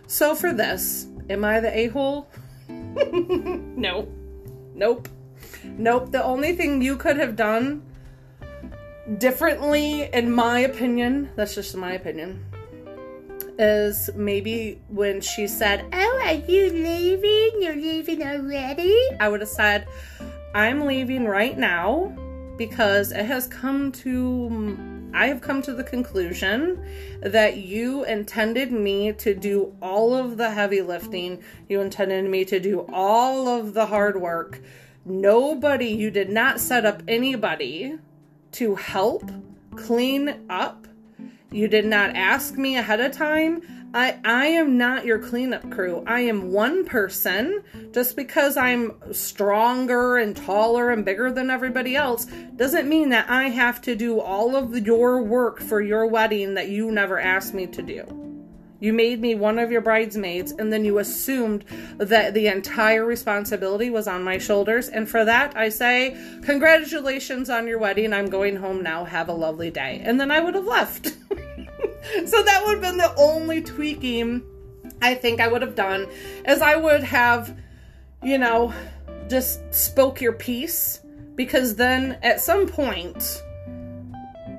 So, 0.08 0.34
for 0.34 0.54
this, 0.54 1.08
am 1.30 1.46
I 1.46 1.60
the 1.60 1.76
a 1.78 1.88
hole? 1.88 2.30
no. 2.68 4.08
Nope. 4.74 5.08
Nope. 5.64 6.12
The 6.12 6.24
only 6.24 6.54
thing 6.54 6.82
you 6.82 6.98
could 6.98 7.18
have 7.18 7.36
done 7.36 7.84
differently, 9.18 10.10
in 10.14 10.32
my 10.32 10.60
opinion, 10.60 11.30
that's 11.36 11.56
just 11.56 11.76
my 11.76 11.94
opinion, 11.94 12.44
is 13.60 14.10
maybe 14.16 14.82
when 14.90 15.22
she 15.22 15.48
said, 15.48 15.86
Oh, 15.94 16.22
are 16.26 16.34
you 16.34 16.72
leaving? 16.72 17.62
You're 17.62 17.76
leaving 17.76 18.24
already? 18.24 18.98
I 19.20 19.30
would 19.30 19.42
have 19.42 19.50
said, 19.50 19.88
I'm 20.54 20.86
leaving 20.86 21.26
right 21.26 21.58
now 21.58 22.16
because 22.58 23.12
it 23.12 23.26
has 23.26 23.48
come 23.48 23.92
to 23.92 24.78
I 25.14 25.28
have 25.28 25.40
come 25.40 25.62
to 25.62 25.74
the 25.74 25.84
conclusion 25.84 26.84
that 27.22 27.56
you 27.56 28.04
intended 28.04 28.74
me 28.74 29.14
to 29.14 29.34
do 29.34 29.74
all 29.82 30.14
of 30.14 30.36
the 30.36 30.52
heavy 30.52 30.82
lifting. 30.82 31.42
You 31.70 31.80
intended 31.80 32.30
me 32.30 32.44
to 32.44 32.60
do 32.60 32.82
all 32.92 33.48
of 33.48 33.74
the 33.74 33.86
hard 33.86 34.20
work 34.20 34.62
nobody, 35.06 35.88
you 35.88 36.12
did 36.12 36.30
not 36.30 36.60
set 36.60 36.86
up 36.86 37.04
anybody 37.08 37.98
to 38.54 38.76
help 38.76 39.30
clean 39.76 40.46
up. 40.50 40.88
You 41.52 41.68
did 41.68 41.86
not 41.86 42.16
ask 42.16 42.56
me 42.56 42.78
ahead 42.78 43.00
of 43.00 43.12
time. 43.12 43.62
I, 43.94 44.20
I 44.26 44.48
am 44.48 44.78
not 44.78 45.06
your 45.06 45.20
cleanup 45.20 45.72
crew. 45.72 46.04
I 46.06 46.20
am 46.22 46.52
one 46.52 46.84
person. 46.84 47.64
Just 47.94 48.18
because 48.18 48.58
I'm 48.58 48.92
stronger 49.14 50.18
and 50.18 50.36
taller 50.36 50.90
and 50.90 51.06
bigger 51.06 51.32
than 51.32 51.50
everybody 51.50 51.96
else 51.96 52.26
doesn't 52.58 52.90
mean 52.90 53.08
that 53.10 53.30
I 53.30 53.50
have 53.50 53.82
to 53.84 53.96
do 53.96 54.20
all 54.20 54.58
of 54.58 54.78
your 54.86 55.22
work 55.24 55.62
for 55.62 55.82
your 55.82 56.08
wedding 56.08 56.56
that 56.56 56.68
you 56.68 56.92
never 56.92 57.20
asked 57.20 57.54
me 57.54 57.68
to 57.68 57.82
do. 57.82 58.35
You 58.86 58.94
made 58.94 59.20
me 59.20 59.34
one 59.34 59.58
of 59.58 59.72
your 59.72 59.82
bridesmaids, 59.82 60.52
and 60.52 60.72
then 60.72 60.86
you 60.86 61.00
assumed 61.00 61.66
that 61.98 62.36
the 62.36 62.46
entire 62.46 63.04
responsibility 63.04 63.90
was 63.90 64.08
on 64.08 64.24
my 64.24 64.38
shoulders. 64.38 64.90
And 64.90 65.10
for 65.10 65.26
that, 65.26 65.58
I 65.58 65.70
say, 65.70 66.16
Congratulations 66.44 67.50
on 67.50 67.66
your 67.66 67.80
wedding. 67.80 68.14
I'm 68.14 68.30
going 68.30 68.58
home 68.58 68.84
now. 68.84 69.04
Have 69.04 69.28
a 69.28 69.34
lovely 69.34 69.72
day. 69.72 70.04
And 70.04 70.22
then 70.22 70.30
I 70.30 70.40
would 70.40 70.54
have 70.54 70.68
left. 70.68 71.08
so 71.08 72.44
that 72.44 72.62
would 72.64 72.74
have 72.74 72.82
been 72.82 72.98
the 72.98 73.12
only 73.18 73.64
tweaking 73.64 74.44
I 75.02 75.16
think 75.16 75.42
I 75.42 75.48
would 75.48 75.64
have 75.64 75.74
done, 75.74 76.06
as 76.46 76.62
I 76.62 76.76
would 76.76 77.02
have, 77.02 77.58
you 78.22 78.38
know, 78.38 78.72
just 79.28 79.74
spoke 79.74 80.22
your 80.22 80.34
piece. 80.34 81.00
Because 81.34 81.76
then 81.76 82.20
at 82.22 82.40
some 82.40 82.68
point, 82.68 83.42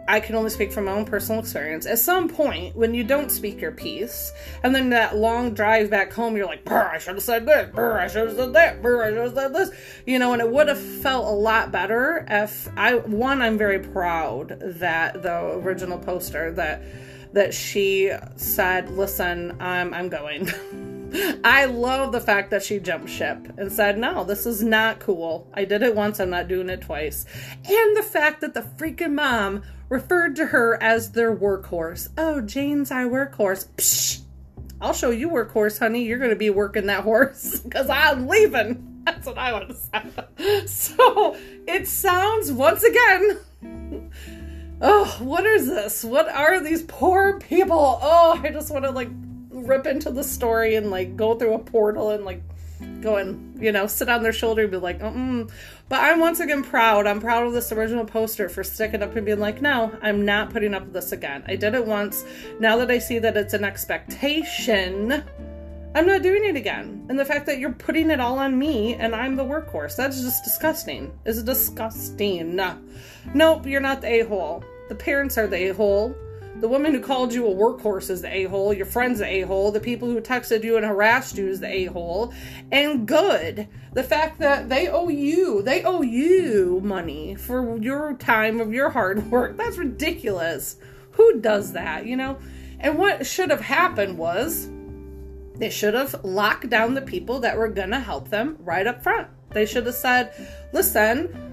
I 0.09 0.21
can 0.21 0.35
only 0.35 0.51
speak 0.51 0.73
from 0.73 0.85
my 0.85 0.92
own 0.92 1.05
personal 1.05 1.40
experience. 1.40 1.87
At 1.87 1.99
some 1.99 2.29
point, 2.29 2.77
when 2.77 2.95
you 2.95 3.05
don't 3.05 3.31
speak 3.31 3.61
your 3.61 3.73
piece, 3.73 4.33
and 4.62 4.75
then 4.75 4.90
that 4.90 5.16
long 5.16 5.55
drive 5.55 5.90
back 5.90 6.12
home, 6.12 6.37
you're 6.37 6.47
like, 6.47 6.64
Brr, 6.64 6.90
I 6.92 6.99
should 6.99 7.14
have 7.14 7.23
said 7.23 7.47
this, 7.47 7.71
Brr, 7.75 7.99
I 7.99 8.09
should 8.09 8.29
have 8.29 8.37
said 8.37 8.53
that, 8.53 8.83
Brr, 8.83 9.05
I 9.05 9.09
should 9.11 9.19
have 9.19 9.35
said 9.35 9.55
this. 9.55 9.71
You 10.07 10.19
know, 10.19 10.33
and 10.33 10.40
it 10.40 10.51
would 10.51 10.69
have 10.69 10.81
felt 10.81 11.27
a 11.27 11.37
lot 11.37 11.73
better 11.73 12.27
if 12.29 12.69
I, 12.77 12.97
one, 12.97 13.42
I'm 13.42 13.59
very 13.59 13.81
proud 13.81 14.59
that 14.61 15.23
the 15.23 15.55
original 15.55 15.99
poster 15.99 16.53
that, 16.53 16.83
that 17.33 17.53
she 17.53 18.12
said, 18.37 18.90
listen, 18.90 19.57
I'm, 19.61 19.92
I'm 19.92 20.09
going. 20.09 20.49
I 21.45 21.66
love 21.66 22.12
the 22.12 22.21
fact 22.21 22.51
that 22.51 22.62
she 22.62 22.79
jumped 22.79 23.09
ship 23.09 23.38
and 23.57 23.71
said, 23.71 23.99
No, 23.99 24.25
this 24.25 24.45
is 24.45 24.62
not 24.62 25.01
cool. 25.01 25.49
I 25.55 25.64
did 25.64 25.83
it 25.83 25.95
once, 25.95 26.21
I'm 26.21 26.31
not 26.31 26.49
doing 26.49 26.69
it 26.69 26.83
twice. 26.83 27.25
And 27.64 27.97
the 27.97 28.03
fact 28.03 28.40
that 28.40 28.55
the 28.55 28.62
freaking 28.62 29.14
mom 29.14 29.62
referred 29.88 30.37
to 30.37 30.46
her 30.46 30.81
as 30.83 31.12
their 31.12 31.35
workhorse. 31.35 32.09
Oh, 32.16 32.40
Jane's 32.40 32.90
our 32.90 33.05
workhorse. 33.05 33.66
Psh, 33.77 34.20
I'll 34.81 34.92
show 34.92 35.11
you 35.11 35.31
workhorse, 35.31 35.79
honey. 35.79 36.05
You're 36.05 36.18
going 36.18 36.31
to 36.31 36.37
be 36.37 36.51
working 36.51 36.87
that 36.87 37.05
horse 37.05 37.61
because 37.64 37.88
I'm 37.88 38.27
leaving. 38.27 39.03
That's 39.05 39.27
what 39.27 39.38
I 39.38 39.53
want 39.53 39.68
to 39.68 39.75
say. 39.75 40.66
So 40.66 41.37
it 41.66 41.87
sounds 41.87 42.53
once 42.53 42.83
again. 42.83 43.38
Oh, 44.79 45.07
what 45.20 45.46
is 45.46 45.66
this? 45.66 46.05
What 46.05 46.29
are 46.29 46.61
these 46.61 46.83
poor 46.83 47.40
people? 47.40 47.99
Oh, 48.03 48.38
I 48.44 48.51
just 48.51 48.70
want 48.70 48.85
to 48.85 48.90
like 48.90 49.09
rip 49.49 49.87
into 49.87 50.11
the 50.11 50.22
story 50.22 50.75
and 50.75 50.90
like 50.90 51.16
go 51.16 51.35
through 51.35 51.55
a 51.55 51.59
portal 51.59 52.11
and 52.11 52.27
like 52.27 52.42
go 53.01 53.16
and 53.16 53.62
you 53.62 53.72
know 53.72 53.87
sit 53.87 54.09
on 54.09 54.22
their 54.22 54.33
shoulder 54.33 54.62
and 54.62 54.70
be 54.70 54.77
like 54.77 55.01
mm 55.01 55.51
but 55.88 56.01
i'm 56.01 56.20
once 56.20 56.40
again 56.40 56.62
proud. 56.62 57.07
I'm 57.07 57.20
proud 57.20 57.46
of 57.46 57.53
this 57.53 57.72
original 57.72 58.05
poster 58.05 58.49
for 58.49 58.64
sticking 58.64 59.03
up 59.03 59.14
and 59.16 59.25
being 59.25 59.40
like 59.40 59.62
no 59.62 59.96
i'm 60.03 60.25
not 60.25 60.51
putting 60.51 60.75
up 60.75 60.85
with 60.85 60.92
this 60.92 61.12
again. 61.12 61.44
I 61.46 61.57
did 61.57 61.75
it 61.75 61.87
once. 61.87 62.25
Now 62.61 62.77
that 62.79 62.90
i 62.90 62.99
see 62.99 63.18
that 63.18 63.37
it's 63.37 63.55
an 63.55 63.64
expectation 63.64 65.25
i'm 65.94 66.07
not 66.07 66.22
doing 66.22 66.44
it 66.44 66.57
again. 66.57 67.07
And 67.09 67.18
the 67.18 67.25
fact 67.25 67.46
that 67.46 67.59
you're 67.59 67.72
putting 67.72 68.11
it 68.11 68.20
all 68.20 68.38
on 68.38 68.59
me 68.59 68.94
and 68.94 69.14
i'm 69.14 69.37
the 69.37 69.44
workhorse 69.44 69.96
that's 69.96 70.20
just 70.20 70.44
disgusting. 70.44 71.16
Is 71.25 71.42
disgusting. 71.42 72.61
Nope 73.35 73.66
you're 73.66 73.81
not 73.81 74.01
the 74.01 74.20
a-hole. 74.20 74.64
The 74.88 74.94
parents 74.94 75.37
are 75.38 75.46
the 75.46 75.70
a-hole 75.70 76.14
the 76.61 76.69
woman 76.69 76.95
who 76.95 77.01
called 77.01 77.35
you 77.35 77.47
a 77.47 77.55
workhorse 77.55 78.09
is 78.09 78.23
the 78.23 78.35
a 78.35 78.45
hole. 78.45 78.73
Your 78.73 78.87
friend's 78.87 79.19
the 79.19 79.27
a 79.27 79.42
hole. 79.42 79.71
The 79.71 79.81
people 79.81 80.09
who 80.09 80.21
texted 80.21 80.64
you 80.64 80.77
and 80.77 80.87
harassed 80.87 81.37
you 81.37 81.49
is 81.49 81.61
the 81.61 81.69
a 81.69 81.85
hole. 81.87 82.33
And 82.73 83.07
good. 83.07 83.69
The 83.92 84.03
fact 84.03 84.38
that 84.38 84.69
they 84.69 84.88
owe 84.88 85.09
you, 85.09 85.62
they 85.62 85.83
owe 85.83 86.03
you 86.03 86.81
money 86.83 87.35
for 87.35 87.77
your 87.79 88.14
time 88.14 88.61
of 88.61 88.73
your 88.73 88.90
hard 88.90 89.31
work. 89.31 89.57
That's 89.57 89.77
ridiculous. 89.77 90.77
Who 91.12 91.40
does 91.40 91.73
that, 91.73 92.07
you 92.07 92.16
know? 92.16 92.38
And 92.81 92.99
what 92.99 93.27
should 93.27 93.51
have 93.51 93.61
happened 93.61 94.16
was 94.16 94.71
they 95.57 95.71
should 95.71 95.95
have 95.95 96.25
locked 96.25 96.69
down 96.69 96.95
the 96.95 97.03
people 97.03 97.40
that 97.40 97.57
were 97.57 97.69
going 97.69 97.90
to 97.90 98.01
help 98.01 98.29
them 98.29 98.59
right 98.61 98.87
up 98.87 99.03
front 99.03 99.29
They 99.51 99.66
should 99.66 99.87
have 99.87 99.95
said, 99.95 100.33
listen, 100.73 101.46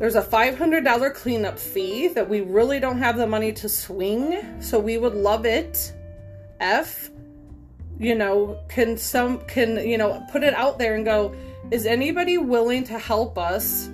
there's 0.00 0.14
a 0.14 0.22
$500 0.22 1.14
cleanup 1.14 1.58
fee 1.58 2.08
that 2.08 2.26
we 2.26 2.40
really 2.40 2.80
don't 2.80 2.96
have 2.98 3.18
the 3.18 3.26
money 3.26 3.52
to 3.52 3.68
swing, 3.68 4.40
so 4.58 4.78
we 4.78 4.96
would 4.96 5.14
love 5.14 5.44
it. 5.44 5.92
F, 6.58 7.10
you 7.98 8.14
know, 8.14 8.58
can 8.70 8.96
some, 8.96 9.40
can, 9.42 9.76
you 9.86 9.98
know, 9.98 10.26
put 10.32 10.42
it 10.42 10.54
out 10.54 10.78
there 10.78 10.94
and 10.94 11.04
go, 11.04 11.34
is 11.70 11.84
anybody 11.84 12.38
willing 12.38 12.82
to 12.84 12.98
help 12.98 13.36
us? 13.36 13.88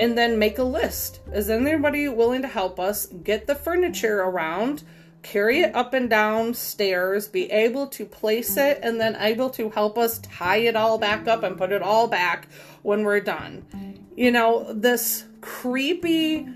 And 0.00 0.16
then 0.16 0.38
make 0.38 0.58
a 0.58 0.62
list. 0.62 1.18
Is 1.32 1.50
anybody 1.50 2.06
willing 2.06 2.42
to 2.42 2.48
help 2.48 2.78
us 2.78 3.06
get 3.06 3.48
the 3.48 3.56
furniture 3.56 4.20
around? 4.20 4.84
carry 5.24 5.60
it 5.60 5.74
up 5.74 5.94
and 5.94 6.08
down 6.08 6.54
stairs, 6.54 7.26
be 7.26 7.50
able 7.50 7.88
to 7.88 8.04
place 8.04 8.56
it, 8.56 8.78
and 8.82 9.00
then 9.00 9.16
able 9.16 9.50
to 9.50 9.68
help 9.70 9.98
us 9.98 10.20
tie 10.20 10.58
it 10.58 10.76
all 10.76 10.96
back 10.96 11.26
up 11.26 11.42
and 11.42 11.58
put 11.58 11.72
it 11.72 11.82
all 11.82 12.06
back 12.06 12.46
when 12.82 13.02
we're 13.02 13.20
done. 13.20 13.66
You 14.16 14.30
know, 14.30 14.72
this 14.72 15.24
creepy 15.40 16.46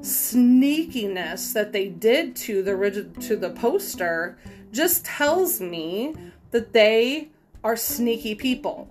sneakiness 0.00 1.52
that 1.52 1.72
they 1.72 1.88
did 1.88 2.34
to 2.34 2.62
the 2.62 3.10
to 3.20 3.36
the 3.36 3.50
poster 3.50 4.38
just 4.72 5.04
tells 5.04 5.60
me 5.60 6.14
that 6.52 6.72
they 6.72 7.28
are 7.62 7.76
sneaky 7.76 8.34
people 8.34 8.88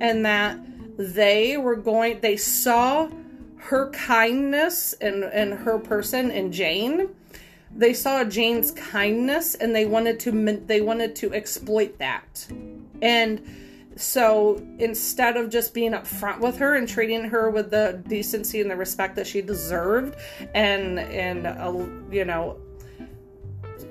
and 0.00 0.24
that 0.24 0.58
they 0.96 1.56
were 1.56 1.76
going 1.76 2.20
they 2.20 2.36
saw 2.36 3.08
her 3.56 3.90
kindness 3.90 4.92
and 4.94 5.24
and 5.24 5.54
her 5.54 5.78
person 5.78 6.30
and 6.30 6.52
Jane. 6.52 7.08
They 7.74 7.94
saw 7.94 8.24
Jane's 8.24 8.70
kindness 8.72 9.54
and 9.54 9.74
they 9.74 9.86
wanted 9.86 10.20
to 10.20 10.60
they 10.66 10.80
wanted 10.80 11.16
to 11.16 11.32
exploit 11.32 11.98
that. 11.98 12.46
And 13.00 13.40
so 13.96 14.64
instead 14.78 15.36
of 15.36 15.50
just 15.50 15.74
being 15.74 15.92
upfront 15.92 16.40
with 16.40 16.56
her 16.58 16.74
and 16.76 16.88
treating 16.88 17.24
her 17.24 17.50
with 17.50 17.70
the 17.70 18.02
decency 18.08 18.60
and 18.60 18.70
the 18.70 18.76
respect 18.76 19.16
that 19.16 19.26
she 19.26 19.42
deserved, 19.42 20.16
and 20.54 20.98
and 20.98 21.46
uh, 21.46 21.86
you 22.10 22.24
know 22.24 22.58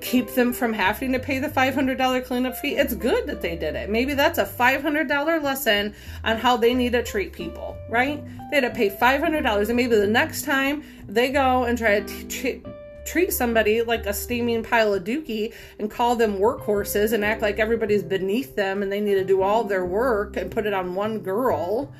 keep 0.02 0.34
them 0.34 0.52
from 0.52 0.72
having 0.72 1.12
to 1.12 1.18
pay 1.18 1.38
the 1.38 1.48
$500 1.48 2.24
cleanup 2.24 2.56
fee. 2.56 2.76
It's 2.76 2.94
good 2.94 3.26
that 3.26 3.40
they 3.40 3.56
did 3.56 3.76
it. 3.76 3.88
Maybe 3.88 4.14
that's 4.14 4.38
a 4.38 4.44
$500 4.44 5.42
lesson 5.42 5.94
on 6.24 6.36
how 6.36 6.56
they 6.56 6.74
need 6.74 6.92
to 6.92 7.02
treat 7.02 7.32
people, 7.32 7.76
right? 7.88 8.22
They 8.50 8.60
had 8.60 8.68
to 8.68 8.70
pay 8.70 8.90
$500 8.90 9.68
and 9.68 9.76
maybe 9.76 9.96
the 9.96 10.06
next 10.06 10.42
time 10.42 10.82
they 11.06 11.30
go 11.30 11.64
and 11.64 11.78
try 11.78 12.00
to 12.00 12.24
t- 12.26 12.62
treat 13.04 13.32
somebody 13.32 13.82
like 13.82 14.06
a 14.06 14.14
steaming 14.14 14.62
pile 14.62 14.94
of 14.94 15.04
dookie 15.04 15.52
and 15.78 15.90
call 15.90 16.16
them 16.16 16.38
workhorses 16.38 17.12
and 17.12 17.24
act 17.24 17.42
like 17.42 17.58
everybody's 17.58 18.02
beneath 18.02 18.54
them 18.54 18.82
and 18.82 18.90
they 18.90 19.00
need 19.00 19.14
to 19.14 19.24
do 19.24 19.42
all 19.42 19.64
their 19.64 19.84
work 19.84 20.36
and 20.36 20.50
put 20.50 20.66
it 20.66 20.72
on 20.72 20.94
one 20.94 21.18
girl. 21.20 21.92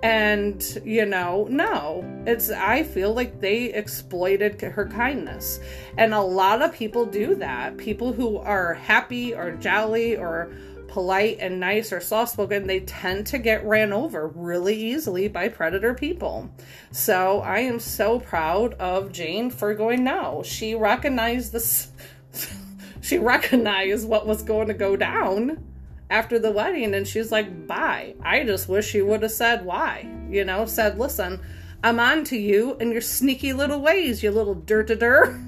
And 0.00 0.80
you 0.84 1.06
know 1.06 1.48
no. 1.50 2.04
It's 2.24 2.50
i 2.50 2.84
feel 2.84 3.14
like 3.14 3.40
they 3.40 3.64
exploited 3.64 4.60
her 4.60 4.86
kindness. 4.86 5.58
And 5.96 6.14
a 6.14 6.20
lot 6.20 6.62
of 6.62 6.72
people 6.72 7.04
do 7.04 7.34
that. 7.36 7.76
People 7.76 8.12
who 8.12 8.36
are 8.36 8.74
happy 8.74 9.34
or 9.34 9.52
jolly 9.52 10.16
or 10.16 10.52
polite 10.88 11.38
and 11.40 11.60
nice 11.60 11.92
or 11.92 12.00
soft 12.00 12.32
spoken, 12.32 12.66
they 12.66 12.80
tend 12.80 13.26
to 13.28 13.38
get 13.38 13.64
ran 13.64 13.92
over 13.92 14.28
really 14.28 14.74
easily 14.74 15.28
by 15.28 15.48
predator 15.48 15.94
people. 15.94 16.50
So 16.90 17.40
I 17.40 17.60
am 17.60 17.78
so 17.78 18.18
proud 18.18 18.74
of 18.74 19.12
Jane 19.12 19.50
for 19.50 19.74
going 19.74 20.02
now. 20.02 20.42
She 20.42 20.74
recognized 20.74 21.52
this 21.52 21.90
she 23.00 23.18
recognized 23.18 24.08
what 24.08 24.26
was 24.26 24.42
going 24.42 24.68
to 24.68 24.74
go 24.74 24.96
down 24.96 25.64
after 26.10 26.38
the 26.38 26.50
wedding 26.50 26.94
and 26.94 27.06
she's 27.06 27.30
like, 27.30 27.66
bye. 27.66 28.14
I 28.22 28.44
just 28.44 28.68
wish 28.68 28.88
she 28.88 29.02
would 29.02 29.22
have 29.22 29.32
said 29.32 29.64
why. 29.64 30.10
You 30.30 30.44
know, 30.44 30.66
said, 30.66 30.98
listen, 30.98 31.40
I'm 31.82 32.00
on 32.00 32.24
to 32.24 32.36
you 32.36 32.76
and 32.80 32.92
your 32.92 33.00
sneaky 33.00 33.52
little 33.52 33.80
ways, 33.80 34.22
you 34.22 34.30
little 34.30 34.54
dirt 34.54 34.88
dirt. 34.88 35.38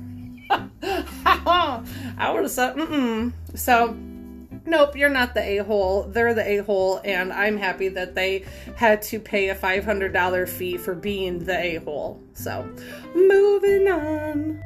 I 0.83 2.31
would 2.33 2.43
have 2.43 2.51
said, 2.51 2.77
mm-mm. 2.77 3.33
So 3.55 3.97
nope, 4.71 4.97
you're 4.97 5.09
not 5.09 5.35
the 5.35 5.43
a 5.43 5.65
hole. 5.65 6.05
They're 6.05 6.33
the 6.33 6.47
a 6.47 6.59
hole, 6.59 7.01
and 7.05 7.33
I'm 7.33 7.57
happy 7.59 7.89
that 7.89 8.15
they 8.15 8.45
had 8.77 9.03
to 9.03 9.19
pay 9.19 9.49
a 9.51 9.55
$500 9.55 10.49
fee 10.49 10.77
for 10.79 10.95
being 10.95 11.45
the 11.45 11.59
a 11.59 11.77
hole. 11.77 12.23
So, 12.35 12.71
moving 13.15 13.89
on. 13.89 14.63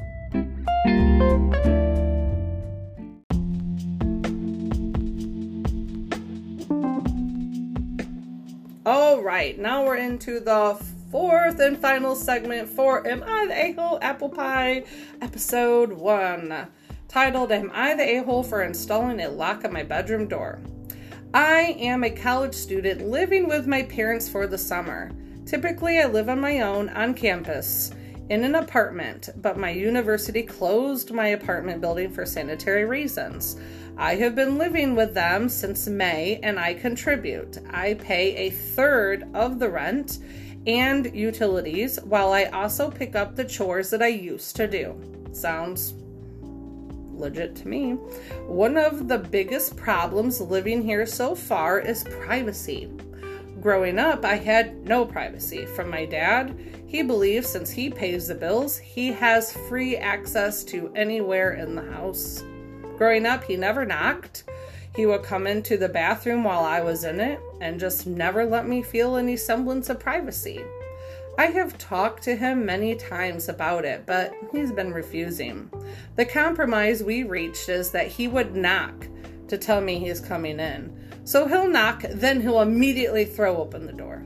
All 8.87 9.23
right, 9.23 9.59
now 9.59 9.87
we're 9.87 9.97
into 9.97 10.41
the 10.41 10.79
fourth 11.11 11.59
and 11.59 11.79
final 11.79 12.15
segment 12.15 12.69
for 12.69 13.07
Am 13.09 13.25
I 13.27 13.47
the 13.47 13.65
A-Hole 13.67 13.99
Apple 14.03 14.29
Pie, 14.29 14.85
episode 15.23 15.93
one 15.93 16.67
titled 17.15 17.53
Am 17.53 17.71
I 17.73 17.95
the 17.95 18.17
A 18.17 18.25
hole 18.25 18.43
for 18.43 18.65
installing 18.65 19.21
a 19.21 19.29
lock 19.29 19.65
on 19.65 19.73
my 19.73 19.85
bedroom 19.85 20.27
door? 20.27 20.59
I 21.33 21.77
am 21.79 22.03
a 22.03 22.11
college 22.11 22.57
student 22.57 23.07
living 23.07 23.47
with 23.47 23.69
my 23.69 23.85
parents 23.85 24.29
for 24.29 24.49
the 24.49 24.59
summer. 24.59 25.13
Typically, 25.47 26.01
I 26.01 26.07
live 26.07 26.29
on 26.29 26.41
my 26.41 26.63
own 26.63 26.89
on 26.89 27.15
campus 27.15 27.93
in 28.31 28.43
an 28.43 28.57
apartment, 28.57 29.29
but 29.37 29.57
my 29.57 29.71
university 29.71 30.43
closed 30.43 31.13
my 31.13 31.29
apartment 31.29 31.81
building 31.81 32.11
for 32.11 32.27
sanitary 32.27 32.85
reasons. 32.85 33.61
I 33.97 34.17
have 34.17 34.35
been 34.35 34.59
living 34.59 34.97
with 34.97 35.15
them 35.15 35.49
since 35.49 35.87
May 35.87 36.41
and 36.43 36.59
I 36.59 36.75
contribute. 36.75 37.59
I 37.71 37.95
pay 37.95 38.35
a 38.35 38.51
third 38.51 39.29
of 39.35 39.61
the 39.61 39.71
rent 39.71 40.19
and 40.67 41.15
utilities 41.15 41.97
while 42.03 42.33
I 42.33 42.47
also 42.47 42.91
pick 42.91 43.15
up 43.15 43.37
the 43.37 43.45
chores 43.45 43.91
that 43.91 44.03
I 44.03 44.09
used 44.09 44.57
to 44.57 44.67
do. 44.67 45.01
Sounds 45.31 45.95
legit 47.19 47.55
to 47.57 47.69
me. 47.69 47.93
One 48.47 48.77
of 48.77 49.09
the 49.09 49.19
biggest 49.19 49.77
problems 49.77 50.41
living 50.41 50.83
here 50.83 51.07
so 51.07 51.35
far 51.35 51.79
is 51.79 52.05
privacy. 52.05 52.91
Growing 53.61 53.99
up, 53.99 54.25
I 54.25 54.37
had 54.37 54.87
no 54.87 55.07
privacy 55.07 55.65
from 55.65 55.91
my 55.91 56.05
dad. 56.05 56.55
He 56.87 57.03
believes 57.03 57.49
since 57.49 57.71
he 57.71 57.91
pays 57.91 58.29
the 58.29 58.35
bills, 58.35 58.77
he 58.79 59.11
has 59.13 59.57
free 59.69 59.97
access 59.97 60.63
to 60.65 60.93
anywhere 60.95 61.55
in 61.55 61.75
the 61.75 61.91
house. 61.91 62.45
Growing 62.97 63.27
up, 63.27 63.43
he 63.45 63.57
never 63.57 63.85
knocked. 63.85 64.45
He 64.95 65.07
would 65.07 65.25
come 65.25 65.47
into 65.47 65.77
the 65.77 65.89
bathroom 65.89 66.45
while 66.45 66.63
I 66.63 66.81
was 66.81 67.03
in 67.03 67.19
it 67.19 67.41
and 67.61 67.81
just 67.81 68.07
never 68.07 68.45
let 68.45 68.69
me 68.69 68.83
feel 68.83 69.17
any 69.17 69.37
semblance 69.37 69.89
of 69.89 69.99
privacy. 69.99 70.63
I 71.37 71.47
have 71.47 71.77
talked 71.79 72.23
to 72.25 72.37
him 72.37 72.65
many 72.65 72.95
times 72.95 73.49
about 73.49 73.85
it, 73.85 74.07
but 74.07 74.33
he's 74.53 74.71
been 74.71 74.93
refusing. 74.93 75.69
The 76.15 76.25
compromise 76.25 77.03
we 77.03 77.25
reached 77.25 77.69
is 77.69 77.91
that 77.91 78.07
he 78.07 78.29
would 78.29 78.55
knock 78.55 79.09
to 79.49 79.59
tell 79.59 79.81
me 79.81 79.99
he's 79.99 80.21
coming 80.21 80.61
in. 80.61 80.97
So 81.25 81.49
he'll 81.49 81.67
knock, 81.67 82.05
then 82.09 82.41
he'll 82.41 82.61
immediately 82.61 83.25
throw 83.25 83.57
open 83.57 83.85
the 83.85 83.93
door. 83.93 84.25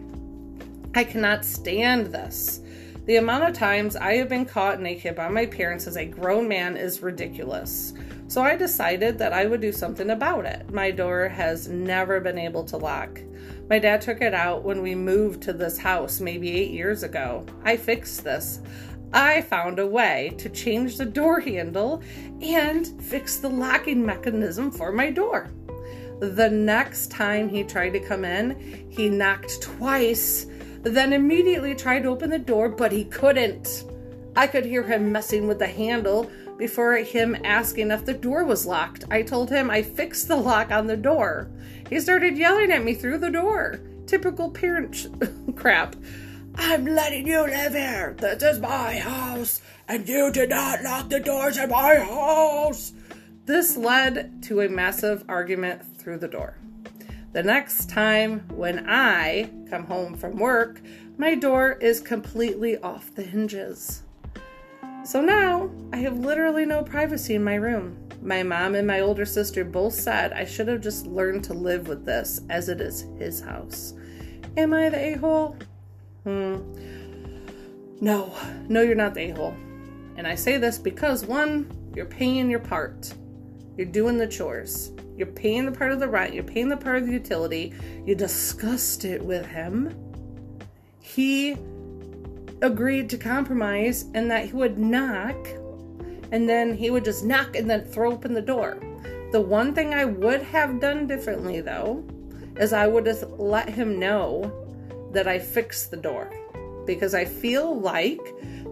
I 0.94 1.04
cannot 1.04 1.46
stand 1.46 2.08
this. 2.08 2.60
The 3.06 3.16
amount 3.16 3.44
of 3.44 3.54
times 3.54 3.96
I 3.96 4.16
have 4.16 4.28
been 4.28 4.44
caught 4.44 4.82
naked 4.82 5.16
by 5.16 5.28
my 5.28 5.46
parents 5.46 5.86
as 5.86 5.96
a 5.96 6.04
grown 6.04 6.46
man 6.46 6.76
is 6.76 7.00
ridiculous. 7.00 7.94
So 8.26 8.42
I 8.42 8.54
decided 8.54 9.16
that 9.16 9.32
I 9.32 9.46
would 9.46 9.62
do 9.62 9.72
something 9.72 10.10
about 10.10 10.44
it. 10.44 10.70
My 10.74 10.90
door 10.90 11.28
has 11.28 11.68
never 11.68 12.20
been 12.20 12.36
able 12.36 12.64
to 12.64 12.76
lock. 12.76 13.18
My 13.68 13.78
dad 13.78 14.00
took 14.00 14.22
it 14.22 14.32
out 14.32 14.64
when 14.64 14.80
we 14.82 14.94
moved 14.94 15.42
to 15.42 15.52
this 15.52 15.76
house 15.76 16.20
maybe 16.20 16.50
eight 16.50 16.70
years 16.70 17.02
ago. 17.02 17.44
I 17.64 17.76
fixed 17.76 18.24
this. 18.24 18.60
I 19.12 19.42
found 19.42 19.78
a 19.78 19.86
way 19.86 20.34
to 20.38 20.48
change 20.48 20.96
the 20.96 21.04
door 21.04 21.40
handle 21.40 22.02
and 22.40 22.86
fix 23.02 23.36
the 23.36 23.50
locking 23.50 24.04
mechanism 24.04 24.70
for 24.70 24.90
my 24.90 25.10
door. 25.10 25.50
The 26.20 26.48
next 26.50 27.10
time 27.10 27.48
he 27.48 27.62
tried 27.62 27.90
to 27.90 28.00
come 28.00 28.24
in, 28.24 28.86
he 28.90 29.10
knocked 29.10 29.62
twice, 29.62 30.46
then 30.82 31.12
immediately 31.12 31.74
tried 31.74 32.04
to 32.04 32.08
open 32.08 32.30
the 32.30 32.38
door, 32.38 32.70
but 32.70 32.90
he 32.90 33.04
couldn't. 33.04 33.84
I 34.34 34.46
could 34.46 34.64
hear 34.64 34.82
him 34.82 35.12
messing 35.12 35.46
with 35.46 35.58
the 35.58 35.66
handle 35.66 36.30
before 36.56 36.96
him 36.96 37.36
asking 37.44 37.90
if 37.90 38.04
the 38.04 38.14
door 38.14 38.44
was 38.44 38.66
locked. 38.66 39.04
I 39.10 39.22
told 39.22 39.48
him 39.50 39.70
I 39.70 39.82
fixed 39.82 40.28
the 40.28 40.36
lock 40.36 40.70
on 40.70 40.86
the 40.86 40.96
door. 40.96 41.50
He 41.88 42.00
started 42.00 42.36
yelling 42.36 42.70
at 42.70 42.84
me 42.84 42.94
through 42.94 43.18
the 43.18 43.30
door. 43.30 43.80
Typical 44.06 44.50
parent 44.50 45.06
crap. 45.56 45.96
I'm 46.54 46.84
letting 46.84 47.26
you 47.26 47.42
live 47.42 47.72
here. 47.72 48.14
This 48.18 48.42
is 48.42 48.58
my 48.58 48.98
house, 48.98 49.60
and 49.86 50.08
you 50.08 50.32
did 50.32 50.50
not 50.50 50.82
lock 50.82 51.08
the 51.08 51.20
doors 51.20 51.56
in 51.56 51.70
my 51.70 51.96
house. 51.96 52.92
This 53.44 53.76
led 53.76 54.42
to 54.44 54.60
a 54.60 54.68
massive 54.68 55.24
argument 55.28 55.82
through 55.98 56.18
the 56.18 56.28
door. 56.28 56.58
The 57.32 57.42
next 57.42 57.88
time 57.88 58.40
when 58.48 58.88
I 58.88 59.50
come 59.70 59.84
home 59.84 60.14
from 60.16 60.36
work, 60.36 60.80
my 61.16 61.34
door 61.34 61.72
is 61.72 62.00
completely 62.00 62.76
off 62.78 63.14
the 63.14 63.22
hinges. 63.22 64.02
So 65.04 65.20
now 65.20 65.70
I 65.92 65.98
have 65.98 66.18
literally 66.18 66.66
no 66.66 66.82
privacy 66.82 67.34
in 67.34 67.44
my 67.44 67.54
room. 67.54 68.07
My 68.28 68.42
mom 68.42 68.74
and 68.74 68.86
my 68.86 69.00
older 69.00 69.24
sister 69.24 69.64
both 69.64 69.94
said 69.94 70.34
I 70.34 70.44
should 70.44 70.68
have 70.68 70.82
just 70.82 71.06
learned 71.06 71.44
to 71.44 71.54
live 71.54 71.88
with 71.88 72.04
this 72.04 72.42
as 72.50 72.68
it 72.68 72.78
is 72.78 73.06
his 73.18 73.40
house. 73.40 73.94
Am 74.54 74.74
I 74.74 74.90
the 74.90 74.98
a 74.98 75.12
hole? 75.14 75.56
Hmm. 76.24 76.58
No, 78.02 78.34
no, 78.68 78.82
you're 78.82 78.94
not 78.94 79.14
the 79.14 79.30
a 79.30 79.30
hole. 79.30 79.56
And 80.18 80.26
I 80.26 80.34
say 80.34 80.58
this 80.58 80.76
because 80.76 81.24
one, 81.24 81.72
you're 81.96 82.04
paying 82.04 82.50
your 82.50 82.60
part, 82.60 83.14
you're 83.78 83.86
doing 83.86 84.18
the 84.18 84.26
chores, 84.26 84.92
you're 85.16 85.26
paying 85.26 85.64
the 85.64 85.72
part 85.72 85.92
of 85.92 85.98
the 85.98 86.06
rent, 86.06 86.34
you're 86.34 86.44
paying 86.44 86.68
the 86.68 86.76
part 86.76 86.96
of 86.96 87.06
the 87.06 87.12
utility, 87.14 87.72
you 88.04 88.14
discussed 88.14 89.06
it 89.06 89.24
with 89.24 89.46
him. 89.46 89.96
He 91.00 91.56
agreed 92.60 93.08
to 93.08 93.16
compromise 93.16 94.04
and 94.12 94.30
that 94.30 94.44
he 94.44 94.52
would 94.52 94.78
knock 94.78 95.48
and 96.32 96.48
then 96.48 96.74
he 96.74 96.90
would 96.90 97.04
just 97.04 97.24
knock 97.24 97.56
and 97.56 97.68
then 97.68 97.84
throw 97.84 98.12
open 98.12 98.34
the 98.34 98.42
door. 98.42 98.78
The 99.32 99.40
one 99.40 99.74
thing 99.74 99.94
I 99.94 100.04
would 100.04 100.42
have 100.42 100.80
done 100.80 101.06
differently 101.06 101.60
though 101.60 102.04
is 102.56 102.72
I 102.72 102.86
would 102.86 103.06
have 103.06 103.22
let 103.38 103.68
him 103.68 103.98
know 103.98 104.52
that 105.12 105.28
I 105.28 105.38
fixed 105.38 105.90
the 105.90 105.96
door 105.96 106.30
because 106.86 107.14
I 107.14 107.24
feel 107.24 107.78
like 107.78 108.20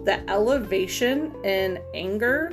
the 0.05 0.23
elevation 0.29 1.35
in 1.45 1.81
anger 1.95 2.53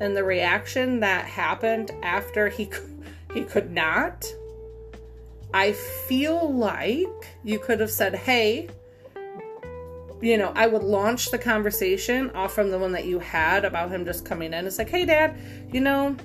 and 0.00 0.16
the 0.16 0.24
reaction 0.24 1.00
that 1.00 1.24
happened 1.26 1.90
after 2.02 2.48
he 2.48 2.70
he 3.34 3.44
could 3.44 3.70
not 3.70 4.26
I 5.54 5.72
feel 5.72 6.52
like 6.52 7.28
you 7.42 7.58
could 7.58 7.80
have 7.80 7.90
said, 7.90 8.14
"Hey, 8.14 8.68
you 10.20 10.38
know, 10.38 10.52
I 10.54 10.66
would 10.66 10.82
launch 10.82 11.30
the 11.30 11.38
conversation 11.38 12.30
off 12.30 12.54
from 12.54 12.70
the 12.70 12.78
one 12.78 12.92
that 12.92 13.04
you 13.04 13.18
had 13.18 13.64
about 13.64 13.90
him 13.90 14.04
just 14.04 14.24
coming 14.24 14.52
in. 14.52 14.66
It's 14.66 14.78
like, 14.78 14.88
hey, 14.88 15.04
dad, 15.04 15.38
you 15.72 15.80
know, 15.80 16.16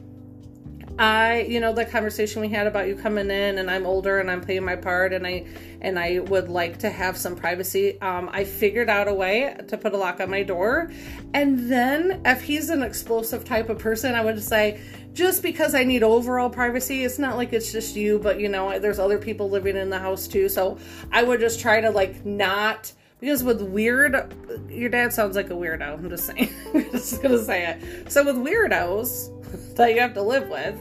I, 0.97 1.41
you 1.49 1.59
know, 1.59 1.73
the 1.73 1.85
conversation 1.85 2.41
we 2.41 2.49
had 2.49 2.67
about 2.67 2.87
you 2.87 2.95
coming 2.95 3.31
in 3.31 3.57
and 3.57 3.71
I'm 3.71 3.85
older 3.85 4.19
and 4.19 4.29
I'm 4.29 4.41
playing 4.41 4.63
my 4.63 4.75
part 4.75 5.13
and 5.13 5.25
I, 5.25 5.45
and 5.81 5.97
I 5.97 6.19
would 6.19 6.49
like 6.49 6.77
to 6.79 6.89
have 6.89 7.17
some 7.17 7.35
privacy. 7.35 7.99
Um, 8.01 8.29
I 8.31 8.43
figured 8.43 8.89
out 8.89 9.07
a 9.07 9.13
way 9.13 9.55
to 9.67 9.77
put 9.77 9.93
a 9.93 9.97
lock 9.97 10.19
on 10.19 10.29
my 10.29 10.43
door. 10.43 10.91
And 11.33 11.71
then 11.71 12.21
if 12.25 12.41
he's 12.41 12.69
an 12.69 12.83
explosive 12.83 13.45
type 13.45 13.69
of 13.69 13.79
person, 13.79 14.15
I 14.15 14.23
would 14.23 14.41
say, 14.43 14.81
just 15.13 15.41
because 15.41 15.75
I 15.75 15.83
need 15.83 16.03
overall 16.03 16.49
privacy, 16.49 17.03
it's 17.03 17.19
not 17.19 17.35
like 17.35 17.51
it's 17.51 17.71
just 17.71 17.95
you, 17.95 18.19
but 18.19 18.39
you 18.39 18.47
know, 18.47 18.79
there's 18.79 18.99
other 18.99 19.17
people 19.17 19.49
living 19.49 19.75
in 19.75 19.89
the 19.89 19.99
house 19.99 20.27
too. 20.27 20.47
So 20.49 20.77
I 21.11 21.23
would 21.23 21.39
just 21.39 21.59
try 21.59 21.81
to 21.81 21.89
like 21.89 22.25
not, 22.25 22.91
because 23.21 23.43
with 23.43 23.61
weird, 23.61 24.33
your 24.67 24.89
dad 24.89 25.13
sounds 25.13 25.35
like 25.35 25.51
a 25.51 25.53
weirdo. 25.53 25.93
I'm 25.93 26.09
just 26.09 26.25
saying. 26.25 26.51
I'm 26.73 26.91
just 26.91 27.21
gonna 27.21 27.41
say 27.41 27.67
it. 27.67 28.11
So 28.11 28.25
with 28.25 28.35
weirdos 28.35 29.75
that 29.75 29.93
you 29.93 30.01
have 30.01 30.15
to 30.15 30.23
live 30.23 30.49
with, 30.49 30.77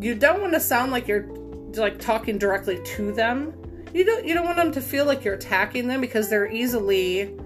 you 0.00 0.14
don't 0.14 0.40
want 0.40 0.54
to 0.54 0.60
sound 0.60 0.90
like 0.90 1.06
you're 1.06 1.26
like 1.74 2.00
talking 2.00 2.38
directly 2.38 2.80
to 2.96 3.12
them. 3.12 3.52
You 3.92 4.04
don't. 4.04 4.26
You 4.26 4.32
don't 4.32 4.46
want 4.46 4.56
them 4.56 4.72
to 4.72 4.80
feel 4.80 5.04
like 5.04 5.24
you're 5.24 5.34
attacking 5.34 5.88
them 5.88 6.00
because 6.00 6.30
they're 6.30 6.50
easily, 6.50 7.36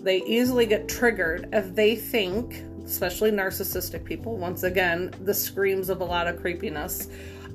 they 0.00 0.22
easily 0.24 0.66
get 0.66 0.86
triggered 0.86 1.48
if 1.54 1.74
they 1.74 1.96
think, 1.96 2.62
especially 2.84 3.30
narcissistic 3.30 4.04
people. 4.04 4.36
Once 4.36 4.64
again, 4.64 5.14
the 5.24 5.32
screams 5.32 5.88
of 5.88 6.02
a 6.02 6.04
lot 6.04 6.26
of 6.26 6.38
creepiness. 6.38 7.08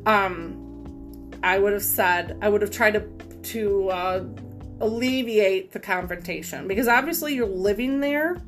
Um, 0.08 1.32
I 1.44 1.60
would 1.60 1.74
have 1.74 1.84
said. 1.84 2.40
I 2.42 2.50
would 2.50 2.64
have 2.64 2.72
tried 2.72 2.96
to 2.96 3.02
to. 3.52 3.90
Uh, 3.90 4.26
alleviate 4.82 5.72
the 5.72 5.80
confrontation 5.80 6.68
because 6.68 6.88
obviously 6.88 7.34
you're 7.34 7.46
living 7.46 8.00
there 8.00 8.42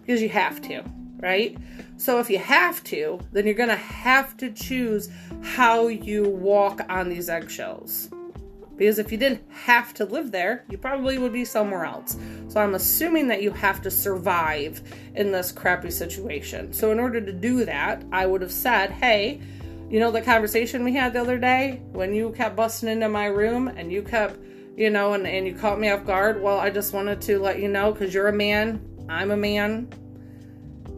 because 0.00 0.22
you 0.22 0.28
have 0.28 0.60
to, 0.62 0.82
right? 1.18 1.56
So 1.96 2.18
if 2.20 2.28
you 2.28 2.38
have 2.38 2.82
to, 2.84 3.20
then 3.32 3.46
you're 3.46 3.54
going 3.54 3.68
to 3.68 3.76
have 3.76 4.36
to 4.38 4.50
choose 4.50 5.08
how 5.42 5.88
you 5.88 6.28
walk 6.28 6.80
on 6.88 7.08
these 7.08 7.28
eggshells. 7.28 8.10
Because 8.76 8.98
if 8.98 9.12
you 9.12 9.18
didn't 9.18 9.42
have 9.50 9.94
to 9.94 10.04
live 10.04 10.32
there, 10.32 10.64
you 10.68 10.76
probably 10.76 11.16
would 11.16 11.32
be 11.32 11.44
somewhere 11.44 11.84
else. 11.84 12.16
So 12.48 12.60
I'm 12.60 12.74
assuming 12.74 13.28
that 13.28 13.40
you 13.40 13.52
have 13.52 13.80
to 13.82 13.90
survive 13.90 14.82
in 15.14 15.30
this 15.30 15.52
crappy 15.52 15.90
situation. 15.90 16.72
So 16.72 16.90
in 16.90 16.98
order 16.98 17.20
to 17.20 17.32
do 17.32 17.64
that, 17.64 18.02
I 18.10 18.26
would 18.26 18.42
have 18.42 18.50
said, 18.50 18.90
hey, 18.90 19.40
you 19.88 20.00
know 20.00 20.10
the 20.10 20.22
conversation 20.22 20.82
we 20.82 20.94
had 20.94 21.12
the 21.12 21.20
other 21.20 21.38
day 21.38 21.82
when 21.92 22.12
you 22.14 22.32
kept 22.32 22.56
busting 22.56 22.88
into 22.88 23.08
my 23.08 23.26
room 23.26 23.68
and 23.68 23.92
you 23.92 24.02
kept 24.02 24.40
you 24.76 24.90
know, 24.90 25.14
and, 25.14 25.26
and 25.26 25.46
you 25.46 25.54
caught 25.54 25.78
me 25.78 25.90
off 25.90 26.04
guard. 26.04 26.42
Well, 26.42 26.58
I 26.58 26.70
just 26.70 26.92
wanted 26.92 27.20
to 27.22 27.38
let 27.38 27.60
you 27.60 27.68
know 27.68 27.92
because 27.92 28.12
you're 28.12 28.28
a 28.28 28.32
man, 28.32 28.80
I'm 29.08 29.30
a 29.30 29.36
man. 29.36 29.88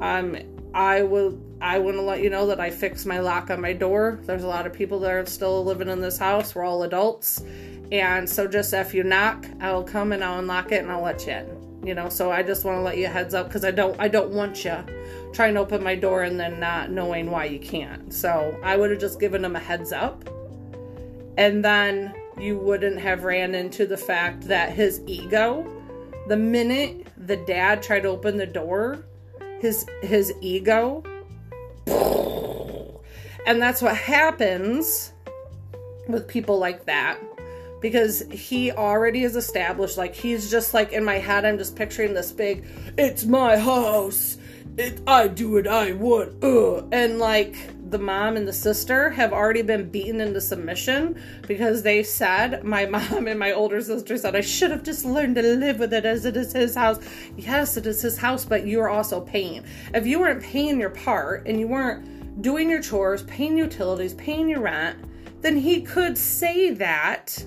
Um, 0.00 0.36
I 0.74 1.02
will. 1.02 1.40
I 1.58 1.78
want 1.78 1.96
to 1.96 2.02
let 2.02 2.20
you 2.20 2.28
know 2.28 2.46
that 2.48 2.60
I 2.60 2.70
fixed 2.70 3.06
my 3.06 3.18
lock 3.18 3.48
on 3.48 3.62
my 3.62 3.72
door. 3.72 4.20
There's 4.24 4.44
a 4.44 4.46
lot 4.46 4.66
of 4.66 4.74
people 4.74 5.00
that 5.00 5.10
are 5.10 5.24
still 5.24 5.64
living 5.64 5.88
in 5.88 6.02
this 6.02 6.18
house. 6.18 6.54
We're 6.54 6.64
all 6.64 6.82
adults, 6.82 7.42
and 7.90 8.28
so 8.28 8.46
just 8.46 8.74
if 8.74 8.92
you 8.92 9.02
knock, 9.02 9.46
I'll 9.60 9.82
come 9.82 10.12
and 10.12 10.22
I'll 10.22 10.38
unlock 10.38 10.72
it 10.72 10.82
and 10.82 10.92
I'll 10.92 11.02
let 11.02 11.26
you 11.26 11.32
in. 11.32 11.86
You 11.86 11.94
know, 11.94 12.10
so 12.10 12.30
I 12.30 12.42
just 12.42 12.64
want 12.64 12.76
to 12.76 12.82
let 12.82 12.98
you 12.98 13.06
heads 13.06 13.32
up 13.32 13.48
because 13.48 13.64
I 13.64 13.70
don't. 13.70 13.98
I 13.98 14.08
don't 14.08 14.32
want 14.32 14.64
you 14.64 14.76
trying 15.32 15.54
to 15.54 15.60
open 15.60 15.82
my 15.82 15.94
door 15.94 16.24
and 16.24 16.38
then 16.38 16.60
not 16.60 16.90
knowing 16.90 17.30
why 17.30 17.46
you 17.46 17.58
can't. 17.58 18.12
So 18.12 18.58
I 18.62 18.76
would 18.76 18.90
have 18.90 19.00
just 19.00 19.18
given 19.18 19.40
them 19.40 19.56
a 19.56 19.60
heads 19.60 19.92
up, 19.92 20.28
and 21.38 21.64
then 21.64 22.14
you 22.38 22.58
wouldn't 22.58 22.98
have 23.00 23.24
ran 23.24 23.54
into 23.54 23.86
the 23.86 23.96
fact 23.96 24.42
that 24.42 24.72
his 24.72 25.00
ego, 25.06 25.66
the 26.28 26.36
minute 26.36 27.06
the 27.16 27.36
dad 27.36 27.82
tried 27.82 28.00
to 28.00 28.08
open 28.08 28.36
the 28.36 28.46
door, 28.46 29.04
his 29.60 29.86
his 30.02 30.32
ego 30.40 31.02
and 33.46 33.62
that's 33.62 33.80
what 33.80 33.96
happens 33.96 35.12
with 36.08 36.28
people 36.28 36.58
like 36.58 36.84
that 36.84 37.18
because 37.80 38.20
he 38.30 38.72
already 38.72 39.22
is 39.22 39.36
established 39.36 39.96
like 39.96 40.14
he's 40.14 40.50
just 40.50 40.74
like 40.74 40.92
in 40.92 41.04
my 41.04 41.14
head 41.14 41.44
i'm 41.44 41.56
just 41.56 41.76
picturing 41.76 42.12
this 42.12 42.32
big 42.32 42.66
it's 42.98 43.24
my 43.24 43.56
house. 43.56 44.38
It, 44.76 45.00
i 45.06 45.26
do 45.26 45.52
what 45.52 45.66
i 45.66 45.92
want. 45.92 46.44
Uh, 46.44 46.82
and 46.92 47.18
like 47.18 47.56
the 47.90 47.98
mom 47.98 48.36
and 48.36 48.48
the 48.48 48.52
sister 48.52 49.10
have 49.10 49.32
already 49.32 49.62
been 49.62 49.88
beaten 49.88 50.20
into 50.20 50.40
submission 50.40 51.20
because 51.46 51.82
they 51.82 52.02
said, 52.02 52.64
my 52.64 52.86
mom 52.86 53.28
and 53.28 53.38
my 53.38 53.52
older 53.52 53.80
sister 53.80 54.18
said, 54.18 54.34
I 54.34 54.40
should 54.40 54.70
have 54.70 54.82
just 54.82 55.04
learned 55.04 55.36
to 55.36 55.42
live 55.42 55.78
with 55.78 55.92
it 55.92 56.04
as 56.04 56.24
it 56.24 56.36
is 56.36 56.52
his 56.52 56.74
house. 56.74 56.98
Yes, 57.36 57.76
it 57.76 57.86
is 57.86 58.02
his 58.02 58.18
house, 58.18 58.44
but 58.44 58.66
you 58.66 58.80
are 58.80 58.88
also 58.88 59.20
paying. 59.20 59.64
If 59.94 60.06
you 60.06 60.18
weren't 60.18 60.42
paying 60.42 60.80
your 60.80 60.90
part 60.90 61.46
and 61.46 61.60
you 61.60 61.68
weren't 61.68 62.42
doing 62.42 62.68
your 62.68 62.82
chores, 62.82 63.22
paying 63.24 63.56
utilities, 63.56 64.14
paying 64.14 64.48
your 64.48 64.60
rent, 64.60 64.98
then 65.40 65.56
he 65.56 65.80
could 65.80 66.18
say 66.18 66.70
that 66.72 67.44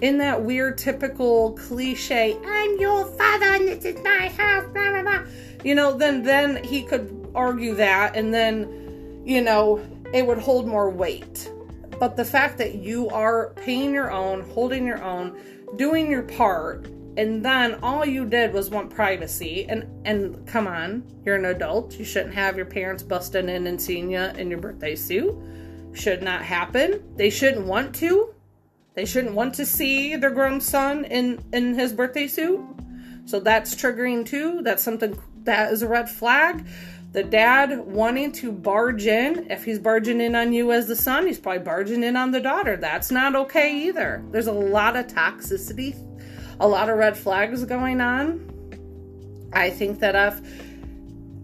in 0.00 0.18
that 0.18 0.42
weird, 0.42 0.78
typical 0.78 1.52
cliche, 1.52 2.36
I'm 2.44 2.80
your 2.80 3.04
father 3.04 3.46
and 3.46 3.68
this 3.68 3.84
is 3.84 4.02
my 4.02 4.28
house, 4.28 4.64
blah, 4.72 4.90
blah, 4.90 5.02
blah. 5.02 5.24
You 5.62 5.74
know, 5.74 5.96
then 5.96 6.22
then 6.22 6.64
he 6.64 6.82
could 6.82 7.30
argue 7.34 7.74
that 7.76 8.16
and 8.16 8.32
then 8.34 8.81
you 9.24 9.40
know, 9.40 9.84
it 10.12 10.26
would 10.26 10.38
hold 10.38 10.66
more 10.66 10.90
weight. 10.90 11.50
But 11.98 12.16
the 12.16 12.24
fact 12.24 12.58
that 12.58 12.76
you 12.76 13.08
are 13.10 13.50
paying 13.56 13.94
your 13.94 14.10
own, 14.10 14.42
holding 14.50 14.86
your 14.86 15.02
own, 15.02 15.38
doing 15.76 16.10
your 16.10 16.22
part, 16.22 16.86
and 17.16 17.44
then 17.44 17.78
all 17.82 18.06
you 18.06 18.24
did 18.24 18.54
was 18.54 18.70
want 18.70 18.90
privacy 18.90 19.66
and 19.68 19.86
and 20.06 20.46
come 20.46 20.66
on, 20.66 21.04
you're 21.24 21.36
an 21.36 21.44
adult. 21.44 21.98
You 21.98 22.04
shouldn't 22.04 22.34
have 22.34 22.56
your 22.56 22.66
parents 22.66 23.02
busting 23.02 23.48
in 23.48 23.66
and 23.66 23.80
seeing 23.80 24.10
you 24.10 24.20
in 24.20 24.50
your 24.50 24.60
birthday 24.60 24.96
suit. 24.96 25.34
Should 25.92 26.22
not 26.22 26.42
happen. 26.42 27.02
They 27.16 27.28
shouldn't 27.28 27.66
want 27.66 27.94
to. 27.96 28.34
They 28.94 29.04
shouldn't 29.04 29.34
want 29.34 29.54
to 29.54 29.66
see 29.66 30.16
their 30.16 30.30
grown 30.30 30.60
son 30.60 31.04
in 31.04 31.44
in 31.52 31.74
his 31.74 31.92
birthday 31.92 32.26
suit. 32.26 32.60
So 33.26 33.40
that's 33.40 33.74
triggering 33.74 34.26
too. 34.26 34.62
That's 34.62 34.82
something 34.82 35.18
that 35.44 35.72
is 35.72 35.82
a 35.82 35.88
red 35.88 36.08
flag 36.08 36.66
the 37.12 37.22
dad 37.22 37.78
wanting 37.78 38.32
to 38.32 38.50
barge 38.50 39.06
in. 39.06 39.50
If 39.50 39.64
he's 39.64 39.78
barging 39.78 40.20
in 40.20 40.34
on 40.34 40.52
you 40.52 40.72
as 40.72 40.86
the 40.86 40.96
son, 40.96 41.26
he's 41.26 41.38
probably 41.38 41.62
barging 41.62 42.02
in 42.02 42.16
on 42.16 42.30
the 42.30 42.40
daughter. 42.40 42.76
That's 42.76 43.10
not 43.10 43.36
okay 43.36 43.86
either. 43.86 44.24
There's 44.30 44.46
a 44.46 44.52
lot 44.52 44.96
of 44.96 45.06
toxicity, 45.06 45.94
a 46.58 46.66
lot 46.66 46.88
of 46.88 46.96
red 46.96 47.16
flags 47.16 47.64
going 47.64 48.00
on. 48.00 48.48
I 49.52 49.68
think 49.70 50.00
that 50.00 50.14
if 50.14 50.40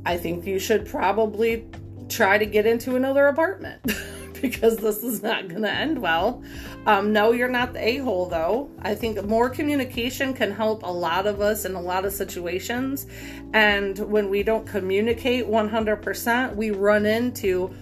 I 0.07 0.17
think 0.17 0.47
you 0.47 0.59
should 0.59 0.87
probably 0.87 1.67
try 2.09 2.39
to 2.39 2.47
get 2.47 2.65
into 2.65 2.97
another 2.97 3.27
apartment. 3.27 3.83
because 4.43 4.77
this 4.77 5.03
is 5.03 5.23
not 5.23 5.49
going 5.49 5.63
to 5.63 5.71
end 5.71 6.01
well. 6.01 6.43
Um, 6.87 7.13
no, 7.13 7.33
you're 7.33 7.49
not 7.49 7.73
the 7.73 7.87
a 7.87 7.99
hole, 7.99 8.27
though. 8.27 8.71
I 8.81 8.95
think 8.95 9.23
more 9.25 9.51
communication 9.51 10.35
can 10.35 10.53
help 10.53 10.83
a 10.83 10.93
lot 10.93 11.27
of 11.27 11.41
us 11.41 11.65
in 11.65 11.75
a 11.75 11.81
lot 11.81 12.05
of 12.05 12.13
situations. 12.13 13.07
And 13.53 13.99
when 13.99 14.29
we 14.29 14.43
don't 14.43 14.67
communicate 14.67 15.47
100%, 15.47 16.57
we 16.57 16.71
run 16.71 17.07
into 17.07 17.75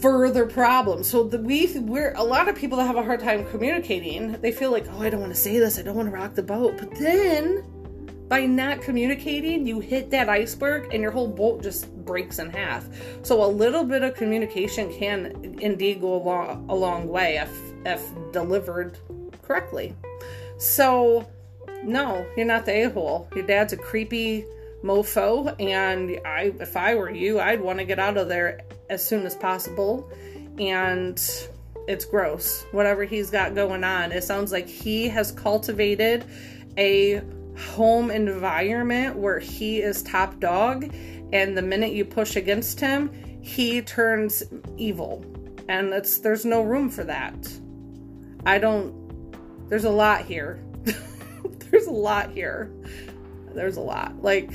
further 0.00 0.46
problems. 0.46 1.08
So 1.08 1.24
the, 1.24 1.38
we 1.38 1.66
we're 1.78 2.12
a 2.14 2.22
lot 2.22 2.48
of 2.48 2.54
people 2.54 2.78
that 2.78 2.86
have 2.86 2.96
a 2.96 3.02
hard 3.02 3.20
time 3.20 3.46
communicating. 3.50 4.32
They 4.40 4.52
feel 4.52 4.70
like, 4.70 4.86
oh, 4.90 5.02
I 5.02 5.10
don't 5.10 5.20
want 5.20 5.34
to 5.34 5.40
say 5.40 5.58
this. 5.58 5.78
I 5.78 5.82
don't 5.82 5.96
want 5.96 6.08
to 6.08 6.14
rock 6.14 6.34
the 6.34 6.42
boat. 6.42 6.76
But 6.78 6.94
then 6.96 7.64
by 8.28 8.44
not 8.44 8.82
communicating, 8.82 9.66
you 9.66 9.80
hit 9.80 10.10
that 10.10 10.28
iceberg 10.28 10.92
and 10.92 11.02
your 11.02 11.10
whole 11.10 11.28
boat 11.28 11.62
just 11.62 11.92
breaks 12.04 12.38
in 12.38 12.50
half. 12.50 12.86
So 13.22 13.44
a 13.44 13.46
little 13.46 13.84
bit 13.84 14.02
of 14.02 14.14
communication 14.14 14.92
can 14.92 15.56
indeed 15.60 16.00
go 16.00 16.14
a 16.14 16.22
long, 16.22 16.66
a 16.68 16.74
long 16.74 17.08
way 17.08 17.38
if 17.38 17.50
if 17.86 18.02
delivered 18.32 18.98
correctly. 19.42 19.94
So 20.58 21.26
no, 21.82 22.26
you're 22.36 22.46
not 22.46 22.66
the 22.66 22.86
a 22.86 22.90
hole. 22.90 23.28
Your 23.34 23.46
dad's 23.46 23.72
a 23.72 23.76
creepy 23.76 24.44
mofo, 24.82 25.54
and 25.60 26.20
I, 26.26 26.52
if 26.60 26.76
I 26.76 26.94
were 26.94 27.10
you, 27.10 27.40
I'd 27.40 27.60
want 27.60 27.78
to 27.78 27.84
get 27.84 27.98
out 27.98 28.16
of 28.16 28.28
there 28.28 28.60
as 28.90 29.04
soon 29.04 29.24
as 29.26 29.34
possible. 29.34 30.10
And 30.58 31.20
it's 31.86 32.04
gross. 32.04 32.66
Whatever 32.72 33.04
he's 33.04 33.30
got 33.30 33.54
going 33.54 33.84
on, 33.84 34.12
it 34.12 34.24
sounds 34.24 34.52
like 34.52 34.68
he 34.68 35.08
has 35.08 35.32
cultivated 35.32 36.24
a 36.76 37.22
home 37.58 38.10
environment 38.10 39.16
where 39.16 39.38
he 39.38 39.78
is 39.78 40.02
top 40.02 40.38
dog, 40.40 40.92
and 41.32 41.56
the 41.56 41.62
minute 41.62 41.92
you 41.92 42.04
push 42.04 42.36
against 42.36 42.80
him, 42.80 43.10
he 43.42 43.82
turns 43.82 44.42
evil. 44.76 45.24
And 45.68 45.92
it's 45.92 46.18
there's 46.18 46.44
no 46.44 46.62
room 46.62 46.88
for 46.88 47.04
that. 47.04 47.36
I 48.46 48.58
don't 48.58 49.08
there's 49.68 49.84
a 49.84 49.90
lot 49.90 50.24
here. 50.24 50.64
there's 51.70 51.86
a 51.86 51.92
lot 51.92 52.30
here. 52.30 52.70
There's 53.54 53.76
a 53.76 53.80
lot. 53.80 54.22
Like 54.22 54.50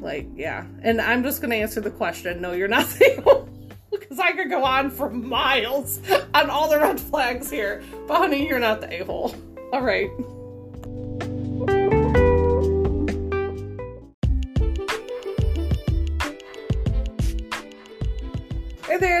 like 0.00 0.28
yeah. 0.34 0.66
And 0.82 1.00
I'm 1.00 1.22
just 1.22 1.40
to 1.42 1.56
answer 1.56 1.80
the 1.80 1.90
question. 1.90 2.40
No, 2.40 2.52
you're 2.52 2.68
not 2.68 2.86
because 3.90 4.18
I 4.18 4.32
could 4.32 4.50
go 4.50 4.64
on 4.64 4.90
for 4.90 5.10
miles 5.10 6.00
on 6.34 6.50
all 6.50 6.68
the 6.68 6.78
red 6.78 7.00
flags 7.00 7.50
here. 7.50 7.82
But 8.06 8.18
honey, 8.18 8.46
you're 8.46 8.58
not 8.58 8.80
the 8.80 9.00
a-hole. 9.00 9.34
All 9.72 9.82
right. 9.82 10.10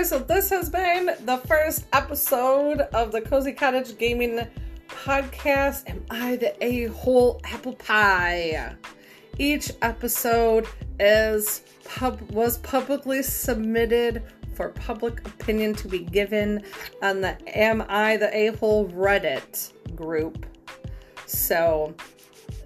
So 0.08 0.18
this 0.18 0.48
has 0.48 0.70
been 0.70 1.14
the 1.26 1.36
first 1.46 1.84
episode 1.92 2.80
of 2.94 3.12
the 3.12 3.20
Cozy 3.20 3.52
Cottage 3.52 3.98
Gaming 3.98 4.40
Podcast. 4.88 5.86
Am 5.86 6.02
I 6.08 6.36
the 6.36 6.64
a 6.64 6.86
hole 6.86 7.42
apple 7.44 7.74
pie? 7.74 8.74
Each 9.36 9.70
episode 9.82 10.66
is 10.98 11.60
pub 11.84 12.22
was 12.30 12.56
publicly 12.58 13.22
submitted 13.22 14.22
for 14.54 14.70
public 14.70 15.20
opinion 15.28 15.74
to 15.74 15.88
be 15.88 15.98
given 15.98 16.62
on 17.02 17.20
the 17.20 17.36
Am 17.54 17.84
I 17.86 18.16
the 18.16 18.34
a 18.34 18.56
hole 18.56 18.88
Reddit 18.88 19.72
group. 19.94 20.46
So 21.26 21.94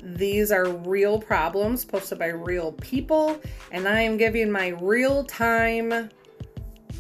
these 0.01 0.53
are 0.53 0.69
real 0.69 1.19
problems 1.19 1.85
posted 1.85 2.21
by 2.21 2.29
real 2.29 2.71
people, 2.75 3.41
and 3.73 3.89
I 3.89 4.03
am 4.03 4.17
giving 4.17 4.49
my 4.49 4.69
real 4.69 5.25
time 5.25 6.09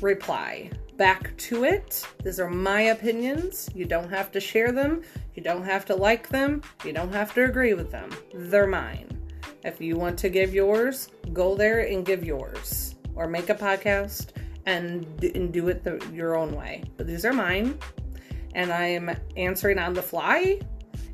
reply 0.02 0.70
back 0.96 1.36
to 1.36 1.64
it. 1.64 2.06
These 2.22 2.38
are 2.38 2.50
my 2.50 2.82
opinions. 2.82 3.68
You 3.74 3.84
don't 3.84 4.10
have 4.10 4.30
to 4.32 4.40
share 4.40 4.72
them. 4.72 5.02
You 5.34 5.42
don't 5.42 5.64
have 5.64 5.84
to 5.86 5.96
like 5.96 6.28
them. 6.28 6.62
You 6.84 6.92
don't 6.92 7.12
have 7.12 7.34
to 7.34 7.44
agree 7.44 7.74
with 7.74 7.90
them. 7.90 8.10
They're 8.34 8.66
mine. 8.66 9.08
If 9.64 9.80
you 9.80 9.96
want 9.96 10.18
to 10.20 10.28
give 10.28 10.54
yours, 10.54 11.08
go 11.32 11.54
there 11.54 11.80
and 11.80 12.04
give 12.04 12.24
yours. 12.24 12.94
Or 13.14 13.26
make 13.26 13.50
a 13.50 13.54
podcast 13.54 14.28
and, 14.66 15.06
and 15.22 15.52
do 15.52 15.68
it 15.68 15.84
the, 15.84 16.04
your 16.12 16.36
own 16.36 16.54
way. 16.54 16.84
But 16.96 17.06
these 17.06 17.24
are 17.24 17.32
mine. 17.32 17.78
And 18.54 18.72
I'm 18.72 19.16
answering 19.36 19.78
on 19.78 19.94
the 19.94 20.02
fly. 20.02 20.60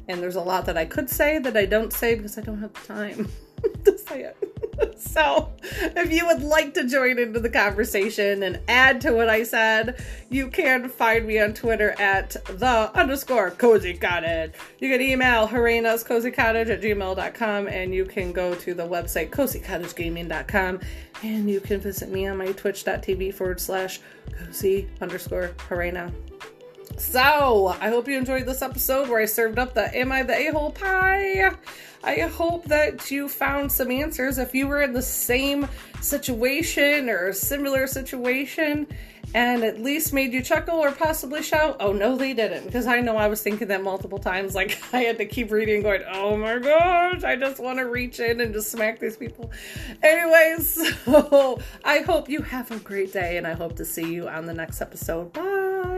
And 0.09 0.23
there's 0.23 0.37
a 0.37 0.41
lot 0.41 0.67
that 0.67 0.77
I 0.77 0.85
could 0.85 1.09
say 1.09 1.39
that 1.39 1.57
I 1.57 1.67
don't 1.67 1.93
say 1.93 2.15
because 2.15 2.39
I 2.39 2.41
don't 2.41 2.61
have 2.61 2.73
the 2.73 2.81
time 2.81 3.29
to 3.85 3.99
say 3.99 4.23
it. 4.23 4.37
so, 4.97 5.53
if 5.63 6.13
you 6.13 6.27
would 6.27 6.43
like 6.43 6.75
to 6.75 6.85
join 6.85 7.19
into 7.19 7.41
the 7.41 7.49
conversation 7.49 8.43
and 8.43 8.61
add 8.69 9.01
to 9.03 9.13
what 9.13 9.29
I 9.29 9.43
said, 9.43 10.03
you 10.31 10.49
can 10.49 10.89
find 10.89 11.27
me 11.27 11.39
on 11.39 11.55
Twitter 11.55 11.95
at 12.01 12.31
the 12.47 12.91
underscore 12.95 13.51
cozy 13.53 13.95
cottage. 13.95 14.53
You 14.79 14.91
can 14.91 15.01
email 15.01 15.49
Harena's 15.49 16.05
cozy 16.05 16.31
cottage 16.31 16.69
at 16.69 16.81
gmail.com 16.81 17.69
and 17.69 17.95
you 17.95 18.05
can 18.05 18.33
go 18.33 18.55
to 18.55 18.75
the 18.75 18.87
website 18.87 19.31
cozycottagegaming.com 19.31 20.81
and 21.23 21.51
you 21.51 21.61
can 21.61 21.81
visit 21.81 22.11
me 22.11 22.27
on 22.27 22.37
my 22.37 22.53
twitch.tv 22.53 23.35
forward 23.35 23.61
slash 23.61 24.01
cozy 24.39 24.89
underscore 25.01 25.49
Harena. 25.69 26.13
So, 26.99 27.77
I 27.81 27.91
hope 27.91 28.09
you 28.09 28.19
enjoyed 28.19 28.45
this 28.45 28.61
episode 28.61 29.09
where 29.09 29.21
I 29.21 29.25
served 29.25 29.59
up 29.59 29.73
the 29.73 29.97
Am 29.97 30.11
I 30.11 30.25
the 30.25 30.37
A 30.37 30.53
hole 30.53 30.73
pie? 30.73 31.55
I 32.03 32.21
hope 32.23 32.65
that 32.65 33.09
you 33.11 33.29
found 33.29 33.71
some 33.71 33.93
answers 33.93 34.39
if 34.39 34.53
you 34.53 34.67
were 34.67 34.83
in 34.83 34.93
the 34.93 35.03
same 35.03 35.69
situation 36.01 37.09
or 37.09 37.33
similar 37.33 37.87
situation 37.87 38.87
and 39.35 39.63
at 39.63 39.81
least 39.81 40.13
made 40.13 40.33
you 40.33 40.43
chuckle 40.43 40.77
or 40.77 40.91
possibly 40.91 41.43
shout. 41.43 41.77
Oh, 41.79 41.93
no, 41.93 42.17
they 42.17 42.35
didn't. 42.35 42.65
Because 42.65 42.87
I 42.87 43.01
know 43.01 43.17
I 43.17 43.29
was 43.29 43.43
thinking 43.43 43.69
that 43.69 43.85
multiple 43.85 44.19
times. 44.19 44.57
Like, 44.57 44.83
I 44.93 45.01
had 45.01 45.19
to 45.19 45.27
keep 45.27 45.53
reading, 45.53 45.83
going, 45.83 46.03
oh 46.11 46.37
my 46.37 46.59
gosh, 46.59 47.23
I 47.23 47.37
just 47.37 47.61
want 47.61 47.79
to 47.79 47.87
reach 47.87 48.19
in 48.19 48.41
and 48.41 48.53
just 48.53 48.73
smack 48.73 48.99
these 48.99 49.17
people. 49.17 49.53
Anyways, 50.03 50.97
so 51.05 51.61
I 51.85 52.01
hope 52.01 52.29
you 52.29 52.43
have 52.43 52.73
a 52.73 52.79
great 52.81 53.13
day 53.13 53.37
and 53.37 53.47
I 53.47 53.53
hope 53.53 53.77
to 53.77 53.85
see 53.85 54.13
you 54.13 54.29
on 54.29 54.47
the 54.47 54.55
next 54.55 54.81
episode. 54.81 55.33
Bye. 55.33 55.98